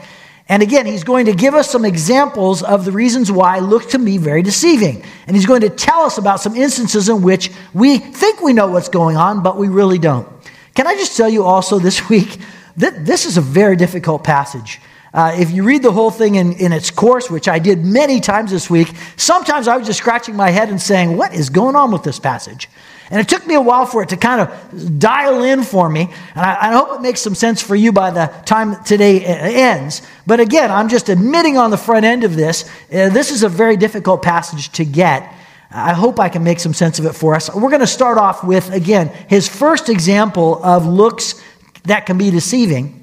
And 0.49 0.63
again, 0.63 0.85
he's 0.85 1.03
going 1.03 1.25
to 1.25 1.33
give 1.33 1.53
us 1.53 1.69
some 1.69 1.83
examples 1.83 2.63
of 2.63 2.85
the 2.85 2.91
reasons 2.91 3.31
why 3.31 3.59
look 3.59 3.89
to 3.89 3.99
be 3.99 4.17
very 4.17 4.41
deceiving. 4.41 5.03
And 5.27 5.35
he's 5.35 5.45
going 5.45 5.61
to 5.61 5.69
tell 5.69 6.01
us 6.01 6.17
about 6.17 6.39
some 6.39 6.55
instances 6.55 7.09
in 7.09 7.21
which 7.21 7.51
we 7.73 7.97
think 7.97 8.41
we 8.41 8.53
know 8.53 8.67
what's 8.67 8.89
going 8.89 9.17
on, 9.17 9.43
but 9.43 9.57
we 9.57 9.67
really 9.67 9.99
don't. 9.99 10.27
Can 10.73 10.87
I 10.87 10.95
just 10.95 11.17
tell 11.17 11.29
you 11.29 11.43
also 11.43 11.79
this 11.79 12.09
week 12.09 12.39
that 12.77 13.05
this 13.05 13.25
is 13.25 13.37
a 13.37 13.41
very 13.41 13.75
difficult 13.75 14.23
passage? 14.23 14.79
Uh, 15.13 15.35
if 15.37 15.51
you 15.51 15.63
read 15.63 15.81
the 15.83 15.91
whole 15.91 16.11
thing 16.11 16.35
in, 16.35 16.53
in 16.53 16.71
its 16.71 16.91
course, 16.91 17.29
which 17.29 17.47
I 17.47 17.59
did 17.59 17.83
many 17.85 18.19
times 18.19 18.51
this 18.51 18.69
week, 18.69 18.91
sometimes 19.15 19.67
I 19.67 19.77
was 19.77 19.87
just 19.87 19.99
scratching 19.99 20.35
my 20.35 20.49
head 20.49 20.69
and 20.69 20.81
saying, 20.81 21.15
What 21.17 21.33
is 21.33 21.49
going 21.49 21.75
on 21.75 21.91
with 21.91 22.03
this 22.03 22.19
passage? 22.19 22.69
And 23.09 23.21
it 23.21 23.29
took 23.29 23.47
me 23.47 23.55
a 23.55 23.61
while 23.61 23.85
for 23.85 24.03
it 24.03 24.09
to 24.09 24.17
kind 24.17 24.41
of 24.41 24.99
dial 24.99 25.43
in 25.43 25.63
for 25.63 25.89
me. 25.89 26.09
And 26.35 26.45
I, 26.45 26.69
I, 26.69 26.73
hope 26.73 26.99
it 26.99 27.01
makes 27.01 27.21
some 27.21 27.35
sense 27.35 27.61
for 27.61 27.75
you 27.75 27.93
by 27.93 28.11
the 28.11 28.27
time 28.45 28.83
today 28.83 29.23
ends. 29.23 30.01
But 30.25 30.41
again, 30.41 30.71
I'm 30.71 30.89
just 30.89 31.07
admitting 31.07 31.57
on 31.57 31.71
the 31.71 31.77
front 31.77 32.05
end 32.05 32.25
of 32.25 32.35
this, 32.35 32.69
uh, 32.91 33.07
this 33.09 33.31
is 33.31 33.43
a 33.43 33.49
very 33.49 33.77
difficult 33.77 34.21
passage 34.21 34.73
to 34.73 34.83
get. 34.83 35.33
I 35.71 35.93
hope 35.93 36.19
I 36.19 36.29
can 36.29 36.43
make 36.43 36.59
some 36.59 36.73
sense 36.73 36.99
of 36.99 37.05
it 37.05 37.13
for 37.13 37.35
us. 37.35 37.53
We're 37.53 37.69
going 37.69 37.79
to 37.79 37.87
start 37.87 38.17
off 38.17 38.43
with, 38.43 38.71
again, 38.73 39.07
his 39.29 39.47
first 39.47 39.89
example 39.89 40.63
of 40.63 40.85
looks 40.85 41.41
that 41.83 42.05
can 42.05 42.17
be 42.17 42.29
deceiving. 42.29 42.96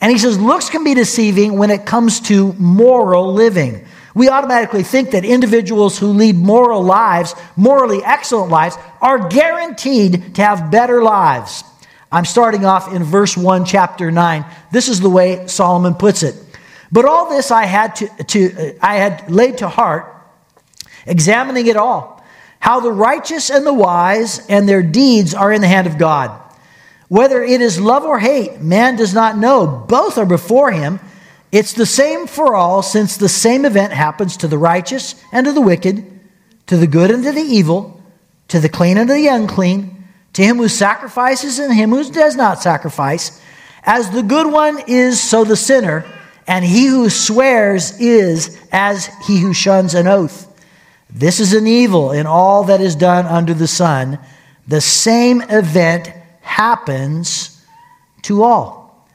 And 0.00 0.10
he 0.10 0.18
says, 0.18 0.38
looks 0.40 0.70
can 0.70 0.84
be 0.84 0.94
deceiving 0.94 1.58
when 1.58 1.70
it 1.70 1.84
comes 1.84 2.20
to 2.20 2.54
moral 2.54 3.32
living. 3.32 3.84
We 4.14 4.28
automatically 4.28 4.82
think 4.82 5.12
that 5.12 5.24
individuals 5.24 5.98
who 5.98 6.08
lead 6.08 6.36
moral 6.36 6.82
lives, 6.82 7.34
morally 7.56 8.02
excellent 8.02 8.50
lives, 8.50 8.76
are 9.00 9.28
guaranteed 9.28 10.34
to 10.36 10.42
have 10.42 10.70
better 10.70 11.02
lives. 11.02 11.64
I'm 12.10 12.24
starting 12.24 12.64
off 12.64 12.92
in 12.92 13.04
verse 13.04 13.36
1, 13.36 13.64
chapter 13.64 14.10
9. 14.10 14.44
This 14.72 14.88
is 14.88 15.00
the 15.00 15.10
way 15.10 15.46
Solomon 15.46 15.94
puts 15.94 16.22
it. 16.22 16.34
But 16.90 17.04
all 17.04 17.28
this 17.28 17.50
I 17.50 17.66
had, 17.66 17.96
to, 17.96 18.08
to, 18.24 18.52
uh, 18.52 18.72
I 18.82 18.96
had 18.96 19.30
laid 19.30 19.58
to 19.58 19.68
heart, 19.68 20.12
examining 21.06 21.68
it 21.68 21.76
all, 21.76 22.24
how 22.58 22.80
the 22.80 22.90
righteous 22.90 23.48
and 23.48 23.64
the 23.64 23.72
wise 23.72 24.44
and 24.48 24.68
their 24.68 24.82
deeds 24.82 25.34
are 25.34 25.52
in 25.52 25.60
the 25.60 25.68
hand 25.68 25.86
of 25.86 25.98
God. 25.98 26.38
Whether 27.10 27.42
it 27.42 27.60
is 27.60 27.78
love 27.78 28.04
or 28.04 28.18
hate, 28.18 28.62
man 28.62 28.96
does 28.96 29.12
not 29.12 29.36
know. 29.36 29.66
Both 29.66 30.16
are 30.16 30.24
before 30.24 30.70
him 30.70 30.98
it's 31.52 31.72
the 31.72 31.86
same 31.86 32.26
for 32.26 32.54
all, 32.54 32.82
since 32.82 33.16
the 33.16 33.28
same 33.28 33.64
event 33.64 33.92
happens 33.92 34.36
to 34.38 34.48
the 34.48 34.58
righteous 34.58 35.20
and 35.32 35.44
to 35.46 35.52
the 35.52 35.60
wicked, 35.60 36.20
to 36.68 36.76
the 36.76 36.86
good 36.86 37.10
and 37.10 37.24
to 37.24 37.32
the 37.32 37.40
evil, 37.40 38.00
to 38.48 38.60
the 38.60 38.68
clean 38.68 38.98
and 38.98 39.08
to 39.08 39.14
the 39.14 39.26
unclean, 39.26 40.04
to 40.34 40.42
him 40.42 40.58
who 40.58 40.68
sacrifices 40.68 41.58
and 41.58 41.74
him 41.74 41.90
who 41.90 42.08
does 42.12 42.36
not 42.36 42.62
sacrifice. 42.62 43.40
As 43.82 44.10
the 44.10 44.22
good 44.22 44.46
one 44.46 44.80
is, 44.86 45.20
so 45.20 45.42
the 45.42 45.56
sinner, 45.56 46.04
and 46.46 46.64
he 46.64 46.86
who 46.86 47.10
swears 47.10 47.98
is 47.98 48.56
as 48.70 49.06
he 49.26 49.40
who 49.40 49.52
shuns 49.52 49.94
an 49.94 50.06
oath. 50.06 50.46
This 51.08 51.40
is 51.40 51.52
an 51.52 51.66
evil 51.66 52.12
in 52.12 52.26
all 52.26 52.64
that 52.64 52.80
is 52.80 52.94
done 52.94 53.26
under 53.26 53.54
the 53.54 53.66
sun. 53.66 54.20
The 54.68 54.80
same 54.80 55.42
event 55.42 56.12
happens 56.50 57.64
to 58.22 58.42
all. 58.42 59.06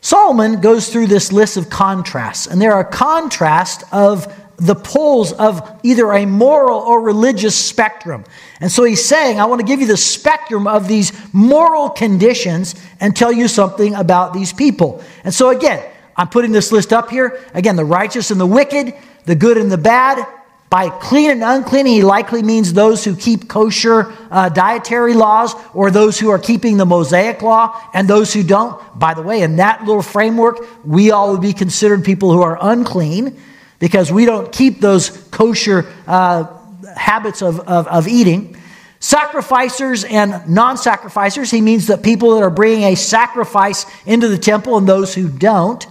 Solomon 0.00 0.60
goes 0.60 0.90
through 0.90 1.06
this 1.06 1.32
list 1.32 1.56
of 1.56 1.70
contrasts, 1.70 2.46
and 2.46 2.60
there 2.60 2.74
are 2.74 2.84
contrasts 2.84 3.82
of 3.90 4.32
the 4.58 4.74
poles 4.74 5.32
of 5.32 5.80
either 5.82 6.12
a 6.12 6.26
moral 6.26 6.80
or 6.80 7.00
religious 7.00 7.56
spectrum. 7.56 8.24
And 8.60 8.70
so 8.70 8.84
he's 8.84 9.04
saying, 9.04 9.40
I 9.40 9.46
want 9.46 9.60
to 9.60 9.66
give 9.66 9.80
you 9.80 9.86
the 9.86 9.96
spectrum 9.96 10.66
of 10.66 10.88
these 10.88 11.12
moral 11.32 11.88
conditions 11.90 12.74
and 13.00 13.16
tell 13.16 13.32
you 13.32 13.48
something 13.48 13.94
about 13.94 14.34
these 14.34 14.52
people. 14.52 15.02
And 15.24 15.32
so 15.32 15.50
again, 15.50 15.82
I'm 16.16 16.28
putting 16.28 16.52
this 16.52 16.72
list 16.72 16.92
up 16.92 17.08
here. 17.08 17.40
Again, 17.54 17.76
the 17.76 17.84
righteous 17.84 18.30
and 18.30 18.40
the 18.40 18.46
wicked, 18.46 18.94
the 19.24 19.36
good 19.36 19.56
and 19.56 19.70
the 19.70 19.78
bad, 19.78 20.26
by 20.70 20.90
clean 20.90 21.30
and 21.30 21.42
unclean, 21.42 21.86
he 21.86 22.02
likely 22.02 22.42
means 22.42 22.74
those 22.74 23.02
who 23.02 23.16
keep 23.16 23.48
kosher 23.48 24.12
uh, 24.30 24.50
dietary 24.50 25.14
laws 25.14 25.54
or 25.72 25.90
those 25.90 26.18
who 26.18 26.28
are 26.28 26.38
keeping 26.38 26.76
the 26.76 26.84
Mosaic 26.84 27.40
law 27.40 27.80
and 27.94 28.06
those 28.06 28.34
who 28.34 28.42
don't. 28.42 28.78
By 28.98 29.14
the 29.14 29.22
way, 29.22 29.40
in 29.40 29.56
that 29.56 29.84
little 29.84 30.02
framework, 30.02 30.58
we 30.84 31.10
all 31.10 31.32
would 31.32 31.40
be 31.40 31.54
considered 31.54 32.04
people 32.04 32.32
who 32.32 32.42
are 32.42 32.58
unclean 32.60 33.40
because 33.78 34.12
we 34.12 34.26
don't 34.26 34.52
keep 34.52 34.80
those 34.80 35.08
kosher 35.30 35.90
uh, 36.06 36.46
habits 36.94 37.40
of, 37.40 37.60
of, 37.60 37.86
of 37.86 38.06
eating. 38.06 38.54
Sacrificers 39.00 40.04
and 40.04 40.46
non 40.48 40.76
sacrificers, 40.76 41.50
he 41.50 41.62
means 41.62 41.86
that 41.86 42.02
people 42.02 42.34
that 42.34 42.42
are 42.42 42.50
bringing 42.50 42.84
a 42.84 42.94
sacrifice 42.94 43.86
into 44.04 44.28
the 44.28 44.38
temple 44.38 44.76
and 44.76 44.86
those 44.86 45.14
who 45.14 45.30
don't. 45.30 45.86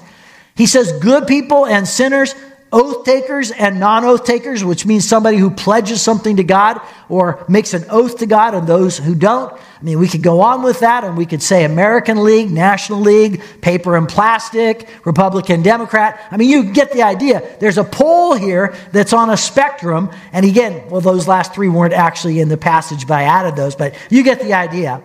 He 0.55 0.65
says 0.65 0.91
good 0.99 1.25
people 1.25 1.65
and 1.65 1.87
sinners 1.87 2.35
oath 2.71 3.05
takers 3.05 3.51
and 3.51 3.79
non 3.79 4.03
oath 4.03 4.25
takers, 4.25 4.63
which 4.63 4.85
means 4.85 5.07
somebody 5.07 5.37
who 5.37 5.49
pledges 5.49 6.01
something 6.01 6.37
to 6.37 6.43
God 6.43 6.81
or 7.09 7.45
makes 7.47 7.73
an 7.73 7.85
oath 7.89 8.17
to 8.19 8.25
God, 8.25 8.53
and 8.53 8.67
those 8.67 8.97
who 8.97 9.15
don't. 9.15 9.53
I 9.53 9.83
mean, 9.83 9.99
we 9.99 10.07
could 10.07 10.23
go 10.23 10.41
on 10.41 10.63
with 10.63 10.79
that 10.79 11.03
and 11.03 11.15
we 11.15 11.25
could 11.25 11.43
say 11.43 11.63
American 11.63 12.23
League, 12.23 12.51
National 12.51 12.99
League, 12.99 13.43
paper 13.61 13.95
and 13.95 14.09
plastic, 14.09 14.89
Republican, 15.05 15.61
Democrat. 15.61 16.19
I 16.31 16.37
mean, 16.37 16.49
you 16.49 16.73
get 16.73 16.91
the 16.91 17.03
idea. 17.03 17.57
There's 17.59 17.77
a 17.77 17.83
pole 17.83 18.33
here 18.33 18.75
that's 18.91 19.13
on 19.13 19.29
a 19.29 19.37
spectrum. 19.37 20.09
And 20.33 20.45
again, 20.45 20.89
well, 20.89 21.01
those 21.01 21.27
last 21.27 21.53
three 21.53 21.69
weren't 21.69 21.93
actually 21.93 22.39
in 22.39 22.49
the 22.49 22.57
passage, 22.57 23.07
but 23.07 23.19
I 23.19 23.23
added 23.23 23.55
those, 23.55 23.75
but 23.75 23.93
you 24.09 24.23
get 24.23 24.39
the 24.39 24.53
idea. 24.53 25.03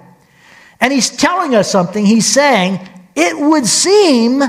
And 0.81 0.93
he's 0.93 1.11
telling 1.11 1.55
us 1.55 1.71
something. 1.71 2.05
He's 2.05 2.27
saying, 2.27 2.81
it 3.15 3.39
would 3.39 3.67
seem 3.67 4.43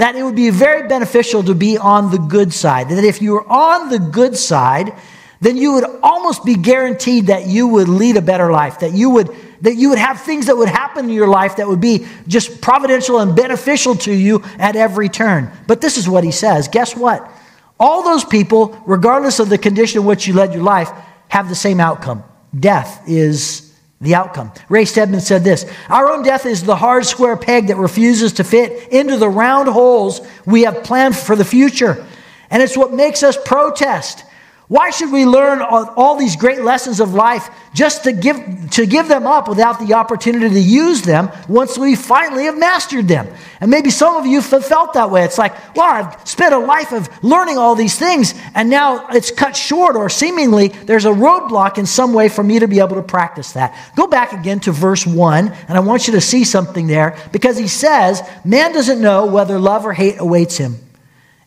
that 0.00 0.16
it 0.16 0.22
would 0.22 0.34
be 0.34 0.48
very 0.48 0.88
beneficial 0.88 1.42
to 1.44 1.54
be 1.54 1.76
on 1.76 2.10
the 2.10 2.18
good 2.18 2.54
side. 2.54 2.88
That 2.88 3.04
if 3.04 3.20
you 3.20 3.32
were 3.32 3.46
on 3.46 3.90
the 3.90 3.98
good 3.98 4.34
side, 4.34 4.94
then 5.40 5.58
you 5.58 5.74
would 5.74 5.84
almost 6.02 6.42
be 6.42 6.54
guaranteed 6.54 7.26
that 7.26 7.46
you 7.46 7.68
would 7.68 7.88
lead 7.88 8.16
a 8.16 8.22
better 8.22 8.50
life, 8.50 8.80
that 8.80 8.92
you 8.92 9.10
would 9.10 9.28
that 9.60 9.74
you 9.74 9.90
would 9.90 9.98
have 9.98 10.22
things 10.22 10.46
that 10.46 10.56
would 10.56 10.70
happen 10.70 11.04
in 11.04 11.10
your 11.10 11.28
life 11.28 11.56
that 11.56 11.68
would 11.68 11.82
be 11.82 12.06
just 12.26 12.62
providential 12.62 13.18
and 13.18 13.36
beneficial 13.36 13.94
to 13.94 14.10
you 14.10 14.42
at 14.58 14.74
every 14.74 15.10
turn. 15.10 15.52
But 15.66 15.82
this 15.82 15.98
is 15.98 16.08
what 16.08 16.24
he 16.24 16.30
says. 16.32 16.68
Guess 16.68 16.96
what? 16.96 17.30
All 17.78 18.02
those 18.02 18.24
people, 18.24 18.82
regardless 18.86 19.38
of 19.38 19.50
the 19.50 19.58
condition 19.58 20.00
in 20.00 20.06
which 20.06 20.26
you 20.26 20.32
led 20.32 20.54
your 20.54 20.62
life, 20.62 20.90
have 21.28 21.50
the 21.50 21.54
same 21.54 21.78
outcome. 21.78 22.24
Death 22.58 23.02
is 23.06 23.69
the 24.00 24.14
outcome. 24.14 24.50
Ray 24.68 24.86
Stedman 24.86 25.20
said 25.20 25.44
this 25.44 25.66
Our 25.88 26.10
own 26.10 26.22
death 26.22 26.46
is 26.46 26.62
the 26.62 26.76
hard 26.76 27.04
square 27.04 27.36
peg 27.36 27.66
that 27.66 27.76
refuses 27.76 28.32
to 28.34 28.44
fit 28.44 28.88
into 28.92 29.16
the 29.16 29.28
round 29.28 29.68
holes 29.68 30.20
we 30.46 30.62
have 30.62 30.84
planned 30.84 31.16
for 31.16 31.36
the 31.36 31.44
future. 31.44 32.06
And 32.48 32.62
it's 32.62 32.76
what 32.76 32.92
makes 32.92 33.22
us 33.22 33.36
protest. 33.44 34.24
Why 34.70 34.90
should 34.90 35.10
we 35.10 35.26
learn 35.26 35.62
all 35.62 36.14
these 36.14 36.36
great 36.36 36.62
lessons 36.62 37.00
of 37.00 37.12
life 37.12 37.50
just 37.74 38.04
to 38.04 38.12
give, 38.12 38.70
to 38.70 38.86
give 38.86 39.08
them 39.08 39.26
up 39.26 39.48
without 39.48 39.80
the 39.84 39.94
opportunity 39.94 40.48
to 40.48 40.60
use 40.60 41.02
them 41.02 41.28
once 41.48 41.76
we 41.76 41.96
finally 41.96 42.44
have 42.44 42.56
mastered 42.56 43.08
them? 43.08 43.26
And 43.60 43.68
maybe 43.68 43.90
some 43.90 44.14
of 44.14 44.26
you 44.26 44.40
have 44.40 44.64
felt 44.64 44.92
that 44.92 45.10
way. 45.10 45.24
It's 45.24 45.38
like, 45.38 45.74
well, 45.74 45.86
I've 45.86 46.24
spent 46.24 46.54
a 46.54 46.58
life 46.60 46.92
of 46.92 47.08
learning 47.24 47.58
all 47.58 47.74
these 47.74 47.98
things, 47.98 48.32
and 48.54 48.70
now 48.70 49.08
it's 49.08 49.32
cut 49.32 49.56
short, 49.56 49.96
or 49.96 50.08
seemingly 50.08 50.68
there's 50.68 51.04
a 51.04 51.10
roadblock 51.10 51.76
in 51.76 51.84
some 51.84 52.12
way 52.12 52.28
for 52.28 52.44
me 52.44 52.60
to 52.60 52.68
be 52.68 52.78
able 52.78 52.94
to 52.94 53.02
practice 53.02 53.54
that. 53.54 53.76
Go 53.96 54.06
back 54.06 54.32
again 54.32 54.60
to 54.60 54.70
verse 54.70 55.04
1, 55.04 55.48
and 55.48 55.76
I 55.76 55.80
want 55.80 56.06
you 56.06 56.12
to 56.12 56.20
see 56.20 56.44
something 56.44 56.86
there 56.86 57.18
because 57.32 57.58
he 57.58 57.66
says, 57.66 58.22
Man 58.44 58.72
doesn't 58.72 59.02
know 59.02 59.26
whether 59.26 59.58
love 59.58 59.84
or 59.84 59.92
hate 59.92 60.20
awaits 60.20 60.58
him. 60.58 60.76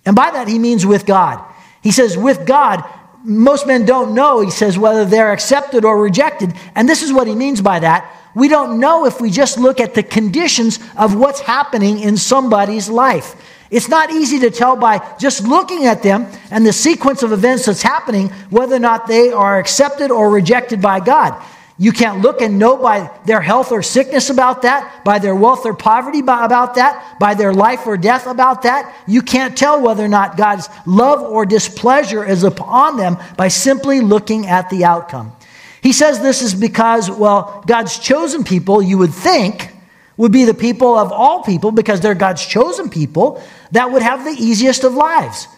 And 0.06 0.14
by 0.14 0.30
that, 0.32 0.50
he 0.50 0.60
means 0.60 0.86
with 0.86 1.06
God. 1.06 1.42
He 1.82 1.92
says, 1.92 2.18
with 2.18 2.46
God, 2.46 2.84
most 3.24 3.66
men 3.66 3.86
don't 3.86 4.14
know, 4.14 4.42
he 4.42 4.52
says, 4.52 4.78
whether 4.78 5.06
they're 5.06 5.32
accepted 5.32 5.86
or 5.86 6.02
rejected. 6.02 6.54
And 6.76 6.88
this 6.88 7.04
is 7.04 7.14
what 7.14 7.28
he 7.28 7.36
means 7.36 7.62
by 7.62 7.80
that. 7.80 8.14
We 8.36 8.48
don't 8.48 8.80
know 8.80 9.06
if 9.06 9.22
we 9.22 9.30
just 9.30 9.58
look 9.58 9.80
at 9.80 9.94
the 9.94 10.04
conditions 10.04 10.80
of 10.98 11.16
what's 11.16 11.40
happening 11.40 12.00
in 12.00 12.18
somebody's 12.18 12.90
life. 12.90 13.36
It's 13.70 13.90
not 13.90 14.12
easy 14.12 14.40
to 14.40 14.52
tell 14.52 14.76
by 14.76 15.16
just 15.18 15.48
looking 15.48 15.86
at 15.86 16.04
them 16.04 16.28
and 16.52 16.66
the 16.66 16.74
sequence 16.74 17.24
of 17.24 17.32
events 17.32 17.66
that's 17.66 17.82
happening 17.82 18.30
whether 18.50 18.76
or 18.76 18.80
not 18.80 19.08
they 19.08 19.32
are 19.32 19.58
accepted 19.58 20.12
or 20.12 20.30
rejected 20.30 20.82
by 20.82 21.00
God. 21.00 21.42
You 21.84 21.92
can't 21.92 22.22
look 22.22 22.40
and 22.40 22.58
know 22.58 22.78
by 22.78 23.12
their 23.26 23.42
health 23.42 23.74
or 23.74 23.84
sickness 23.84 24.30
about 24.30 24.62
that, 24.62 25.04
by 25.04 25.20
their 25.20 25.36
wealth 25.36 25.66
or 25.66 25.74
poverty 25.74 26.20
about 26.20 26.76
that, 26.76 27.20
by 27.20 27.34
their 27.34 27.54
life 27.54 27.86
or 27.86 27.98
death 27.98 28.26
about 28.26 28.62
that. 28.62 28.96
You 29.06 29.22
can't 29.22 29.58
tell 29.58 29.82
whether 29.82 30.06
or 30.06 30.08
not 30.08 30.38
God's 30.38 30.70
love 30.86 31.22
or 31.22 31.46
displeasure 31.46 32.24
is 32.24 32.46
upon 32.46 32.96
them 32.96 33.18
by 33.36 33.50
simply 33.50 34.00
looking 34.00 34.48
at 34.48 34.70
the 34.70 34.86
outcome. 34.86 35.34
He 35.82 35.92
says 35.92 36.22
this 36.22 36.42
is 36.42 36.56
because, 36.56 37.12
well, 37.12 37.62
God's 37.68 38.00
chosen 38.00 38.46
people, 38.46 38.82
you 38.82 38.98
would 39.00 39.14
think, 39.14 39.70
would 40.16 40.32
be 40.32 40.46
the 40.46 40.54
people 40.54 40.98
of 40.98 41.12
all 41.12 41.44
people 41.44 41.74
because 41.74 42.00
they're 42.00 42.16
God's 42.16 42.46
chosen 42.46 42.90
people 42.90 43.44
that 43.72 43.92
would 43.92 44.04
have 44.04 44.24
the 44.24 44.42
easiest 44.42 44.86
of 44.86 44.94
lives. 44.94 45.50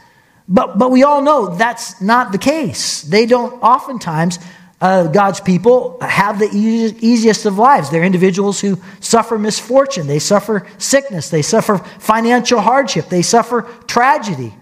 But, 0.48 0.80
but 0.80 0.90
we 0.90 1.04
all 1.04 1.22
know 1.22 1.56
that's 1.56 2.02
not 2.02 2.32
the 2.32 2.40
case. 2.40 3.04
They 3.04 3.28
don't 3.28 3.62
oftentimes 3.62 4.40
uh, 4.86 5.08
God's 5.08 5.40
people 5.40 5.98
have 6.00 6.38
the 6.38 6.48
easiest 6.54 7.48
of 7.48 7.58
lives. 7.58 7.90
They're 7.90 8.04
individuals 8.04 8.62
who 8.62 8.80
suffer 9.00 9.36
misfortune, 9.40 10.06
they 10.06 10.20
suffer 10.20 10.68
sickness, 10.78 11.30
they 11.30 11.42
suffer 11.42 11.80
financial 11.80 12.62
hardship, 12.62 13.10
they 13.10 13.24
suffer 13.24 13.64
tragedy. 13.88 14.54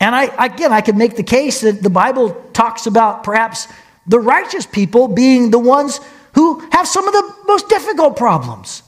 And 0.00 0.16
I, 0.16 0.24
again, 0.46 0.72
I 0.72 0.80
could 0.80 0.96
make 0.96 1.14
the 1.14 1.22
case 1.22 1.60
that 1.60 1.80
the 1.80 1.90
Bible 1.90 2.32
talks 2.52 2.86
about 2.86 3.22
perhaps 3.22 3.68
the 4.04 4.18
righteous 4.18 4.66
people 4.66 5.06
being 5.06 5.52
the 5.52 5.60
ones 5.60 6.00
who 6.34 6.58
have 6.72 6.88
some 6.88 7.06
of 7.06 7.12
the 7.12 7.34
most 7.46 7.68
difficult 7.68 8.16
problems. 8.16 8.82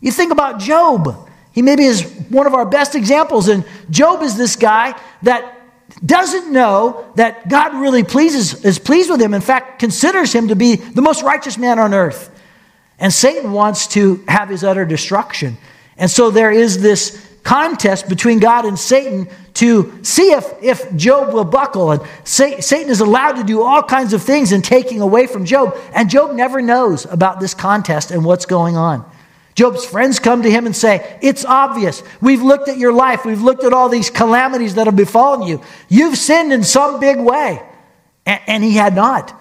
You 0.00 0.10
think 0.10 0.32
about 0.32 0.58
Job. 0.58 1.28
He 1.52 1.62
maybe 1.62 1.84
is 1.84 2.02
one 2.30 2.48
of 2.48 2.54
our 2.54 2.66
best 2.66 2.96
examples. 2.96 3.46
And 3.46 3.64
Job 3.90 4.22
is 4.22 4.36
this 4.36 4.56
guy 4.56 5.00
that 5.22 5.57
doesn't 6.04 6.52
know 6.52 7.10
that 7.16 7.48
God 7.48 7.74
really 7.74 8.04
pleases, 8.04 8.64
is 8.64 8.78
pleased 8.78 9.10
with 9.10 9.20
him. 9.20 9.34
In 9.34 9.40
fact, 9.40 9.78
considers 9.78 10.32
him 10.32 10.48
to 10.48 10.56
be 10.56 10.76
the 10.76 11.02
most 11.02 11.22
righteous 11.22 11.58
man 11.58 11.78
on 11.78 11.94
earth. 11.94 12.34
And 12.98 13.12
Satan 13.12 13.52
wants 13.52 13.86
to 13.88 14.22
have 14.28 14.48
his 14.48 14.64
utter 14.64 14.84
destruction. 14.84 15.56
And 15.96 16.10
so 16.10 16.30
there 16.30 16.50
is 16.50 16.80
this 16.80 17.24
contest 17.42 18.08
between 18.08 18.38
God 18.40 18.64
and 18.64 18.78
Satan 18.78 19.28
to 19.54 19.98
see 20.04 20.32
if, 20.32 20.52
if 20.62 20.94
Job 20.94 21.32
will 21.32 21.44
buckle. 21.44 21.92
And 21.92 22.02
Satan 22.24 22.90
is 22.90 23.00
allowed 23.00 23.32
to 23.32 23.44
do 23.44 23.62
all 23.62 23.82
kinds 23.82 24.12
of 24.12 24.22
things 24.22 24.52
in 24.52 24.62
taking 24.62 25.00
away 25.00 25.26
from 25.26 25.44
Job. 25.44 25.76
And 25.94 26.10
Job 26.10 26.34
never 26.34 26.60
knows 26.60 27.06
about 27.06 27.40
this 27.40 27.54
contest 27.54 28.10
and 28.10 28.24
what's 28.24 28.46
going 28.46 28.76
on. 28.76 29.10
Job's 29.58 29.84
friends 29.84 30.20
come 30.20 30.44
to 30.44 30.50
him 30.50 30.66
and 30.66 30.76
say, 30.76 31.18
It's 31.20 31.44
obvious. 31.44 32.04
We've 32.20 32.42
looked 32.42 32.68
at 32.68 32.78
your 32.78 32.92
life. 32.92 33.24
We've 33.24 33.42
looked 33.42 33.64
at 33.64 33.72
all 33.72 33.88
these 33.88 34.08
calamities 34.08 34.76
that 34.76 34.86
have 34.86 34.94
befallen 34.94 35.48
you. 35.48 35.60
You've 35.88 36.16
sinned 36.16 36.52
in 36.52 36.62
some 36.62 37.00
big 37.00 37.18
way. 37.18 37.60
And, 38.24 38.62
he 38.62 38.76
had 38.76 38.94
not. 38.94 39.36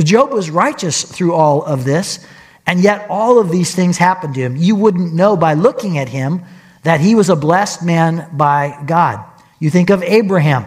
Job 0.00 0.32
was 0.32 0.50
righteous 0.50 1.02
through 1.02 1.32
all 1.32 1.62
of 1.62 1.86
this. 1.86 2.26
And 2.66 2.80
yet, 2.80 3.06
all 3.08 3.38
of 3.38 3.50
these 3.50 3.74
things 3.74 3.96
happened 3.96 4.34
to 4.34 4.40
him. 4.42 4.54
You 4.54 4.76
wouldn't 4.76 5.14
know 5.14 5.34
by 5.34 5.54
looking 5.54 5.96
at 5.96 6.10
him 6.10 6.42
that 6.82 7.00
he 7.00 7.14
was 7.14 7.30
a 7.30 7.36
blessed 7.36 7.82
man 7.82 8.28
by 8.34 8.78
God. 8.84 9.24
You 9.60 9.70
think 9.70 9.88
of 9.88 10.02
Abraham. 10.02 10.66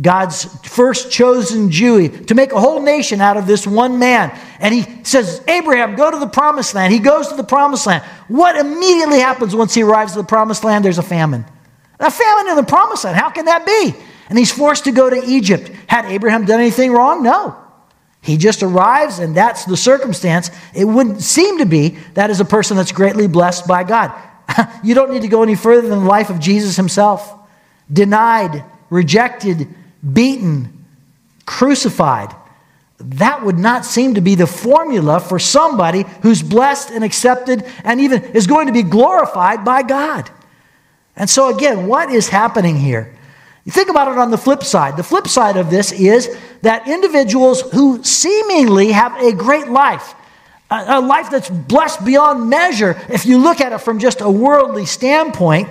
God's 0.00 0.44
first 0.66 1.10
chosen 1.10 1.70
Jew 1.70 2.08
to 2.08 2.34
make 2.34 2.52
a 2.52 2.60
whole 2.60 2.80
nation 2.80 3.20
out 3.20 3.36
of 3.36 3.46
this 3.46 3.66
one 3.66 3.98
man. 3.98 4.36
And 4.58 4.72
he 4.74 4.86
says, 5.04 5.44
Abraham, 5.46 5.96
go 5.96 6.10
to 6.10 6.18
the 6.18 6.26
promised 6.26 6.74
land. 6.74 6.92
He 6.92 6.98
goes 6.98 7.28
to 7.28 7.36
the 7.36 7.44
promised 7.44 7.86
land. 7.86 8.02
What 8.28 8.56
immediately 8.56 9.18
happens 9.18 9.54
once 9.54 9.74
he 9.74 9.82
arrives 9.82 10.12
at 10.16 10.20
the 10.20 10.26
promised 10.26 10.64
land? 10.64 10.84
There's 10.84 10.98
a 10.98 11.02
famine. 11.02 11.44
A 12.00 12.10
famine 12.10 12.48
in 12.48 12.56
the 12.56 12.62
promised 12.62 13.04
land. 13.04 13.16
How 13.16 13.28
can 13.28 13.44
that 13.44 13.66
be? 13.66 13.94
And 14.30 14.38
he's 14.38 14.50
forced 14.50 14.84
to 14.84 14.92
go 14.92 15.10
to 15.10 15.22
Egypt. 15.26 15.70
Had 15.86 16.06
Abraham 16.06 16.46
done 16.46 16.60
anything 16.60 16.92
wrong? 16.92 17.22
No. 17.22 17.56
He 18.22 18.38
just 18.38 18.62
arrives, 18.62 19.18
and 19.18 19.36
that's 19.36 19.66
the 19.66 19.76
circumstance. 19.76 20.50
It 20.74 20.86
wouldn't 20.86 21.20
seem 21.20 21.58
to 21.58 21.66
be 21.66 21.98
that 22.14 22.30
is 22.30 22.40
a 22.40 22.44
person 22.44 22.78
that's 22.78 22.92
greatly 22.92 23.26
blessed 23.26 23.66
by 23.66 23.84
God. 23.84 24.12
you 24.84 24.94
don't 24.94 25.12
need 25.12 25.22
to 25.22 25.28
go 25.28 25.42
any 25.42 25.54
further 25.54 25.86
than 25.86 25.98
the 25.98 26.08
life 26.08 26.30
of 26.30 26.40
Jesus 26.40 26.76
himself. 26.76 27.30
Denied, 27.92 28.64
rejected, 28.90 29.68
beaten, 30.10 30.86
crucified. 31.46 32.34
That 32.98 33.44
would 33.44 33.58
not 33.58 33.84
seem 33.84 34.14
to 34.14 34.20
be 34.20 34.34
the 34.34 34.46
formula 34.46 35.20
for 35.20 35.38
somebody 35.38 36.04
who's 36.22 36.42
blessed 36.42 36.90
and 36.90 37.02
accepted 37.02 37.64
and 37.84 38.00
even 38.00 38.22
is 38.22 38.46
going 38.46 38.68
to 38.68 38.72
be 38.72 38.82
glorified 38.82 39.64
by 39.64 39.82
God. 39.82 40.30
And 41.16 41.28
so, 41.28 41.54
again, 41.54 41.86
what 41.86 42.10
is 42.10 42.28
happening 42.28 42.76
here? 42.76 43.14
You 43.64 43.72
think 43.72 43.90
about 43.90 44.08
it 44.10 44.18
on 44.18 44.30
the 44.30 44.38
flip 44.38 44.64
side. 44.64 44.96
The 44.96 45.04
flip 45.04 45.28
side 45.28 45.56
of 45.56 45.70
this 45.70 45.92
is 45.92 46.36
that 46.62 46.88
individuals 46.88 47.60
who 47.60 48.02
seemingly 48.02 48.92
have 48.92 49.14
a 49.20 49.32
great 49.32 49.68
life, 49.68 50.14
a, 50.70 51.00
life 51.00 51.30
that's 51.30 51.50
blessed 51.50 52.04
beyond 52.04 52.48
measure, 52.48 53.00
if 53.08 53.26
you 53.26 53.38
look 53.38 53.60
at 53.60 53.72
it 53.72 53.78
from 53.78 53.98
just 53.98 54.20
a 54.20 54.30
worldly 54.30 54.86
standpoint, 54.86 55.68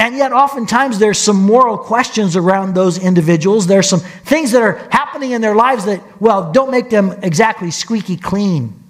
and 0.00 0.16
yet, 0.16 0.32
oftentimes, 0.32 1.00
there's 1.00 1.18
some 1.18 1.36
moral 1.36 1.76
questions 1.76 2.36
around 2.36 2.74
those 2.74 2.98
individuals. 2.98 3.66
There's 3.66 3.88
some 3.88 4.00
things 4.00 4.52
that 4.52 4.62
are 4.62 4.76
happening 4.90 5.32
in 5.32 5.40
their 5.40 5.56
lives 5.56 5.86
that, 5.86 6.02
well, 6.20 6.52
don't 6.52 6.70
make 6.70 6.88
them 6.88 7.18
exactly 7.22 7.72
squeaky 7.72 8.16
clean. 8.16 8.80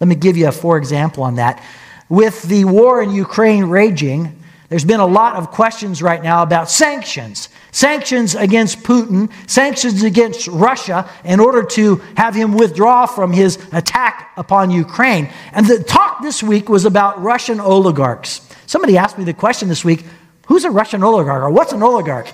Let 0.00 0.08
me 0.08 0.16
give 0.16 0.36
you 0.36 0.48
a 0.48 0.52
for 0.52 0.78
example 0.78 1.22
on 1.22 1.36
that. 1.36 1.62
With 2.08 2.42
the 2.42 2.64
war 2.64 3.00
in 3.00 3.12
Ukraine 3.12 3.66
raging, 3.66 4.36
there's 4.68 4.84
been 4.84 5.00
a 5.00 5.06
lot 5.06 5.36
of 5.36 5.52
questions 5.52 6.02
right 6.02 6.20
now 6.20 6.42
about 6.42 6.68
sanctions. 6.68 7.48
Sanctions 7.70 8.34
against 8.34 8.80
Putin, 8.82 9.30
sanctions 9.48 10.02
against 10.02 10.48
Russia 10.48 11.08
in 11.24 11.38
order 11.38 11.62
to 11.62 11.96
have 12.16 12.34
him 12.34 12.54
withdraw 12.54 13.06
from 13.06 13.32
his 13.32 13.64
attack 13.70 14.32
upon 14.36 14.72
Ukraine. 14.72 15.30
And 15.52 15.66
the 15.66 15.84
talk 15.84 16.20
this 16.20 16.42
week 16.42 16.68
was 16.68 16.84
about 16.84 17.22
Russian 17.22 17.60
oligarchs. 17.60 18.40
Somebody 18.66 18.96
asked 18.96 19.18
me 19.18 19.24
the 19.24 19.34
question 19.34 19.68
this 19.68 19.84
week 19.84 20.04
Who's 20.46 20.64
a 20.64 20.70
Russian 20.70 21.02
oligarch 21.02 21.42
or 21.42 21.50
what's 21.50 21.72
an 21.72 21.82
oligarch? 21.82 22.32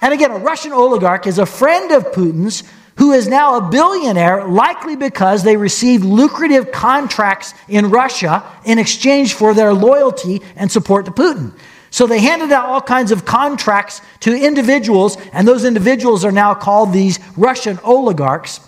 And 0.00 0.12
again, 0.12 0.30
a 0.30 0.38
Russian 0.38 0.72
oligarch 0.72 1.26
is 1.26 1.38
a 1.38 1.46
friend 1.46 1.90
of 1.92 2.12
Putin's 2.12 2.62
who 2.96 3.12
is 3.12 3.28
now 3.28 3.56
a 3.56 3.70
billionaire, 3.70 4.48
likely 4.48 4.96
because 4.96 5.44
they 5.44 5.56
received 5.56 6.04
lucrative 6.04 6.72
contracts 6.72 7.54
in 7.68 7.90
Russia 7.90 8.44
in 8.64 8.78
exchange 8.78 9.34
for 9.34 9.54
their 9.54 9.72
loyalty 9.72 10.42
and 10.56 10.70
support 10.70 11.04
to 11.04 11.12
Putin. 11.12 11.52
So 11.90 12.06
they 12.06 12.20
handed 12.20 12.50
out 12.50 12.66
all 12.66 12.80
kinds 12.80 13.12
of 13.12 13.24
contracts 13.24 14.02
to 14.20 14.34
individuals, 14.34 15.16
and 15.32 15.46
those 15.46 15.64
individuals 15.64 16.24
are 16.24 16.32
now 16.32 16.54
called 16.54 16.92
these 16.92 17.20
Russian 17.36 17.78
oligarchs. 17.84 18.60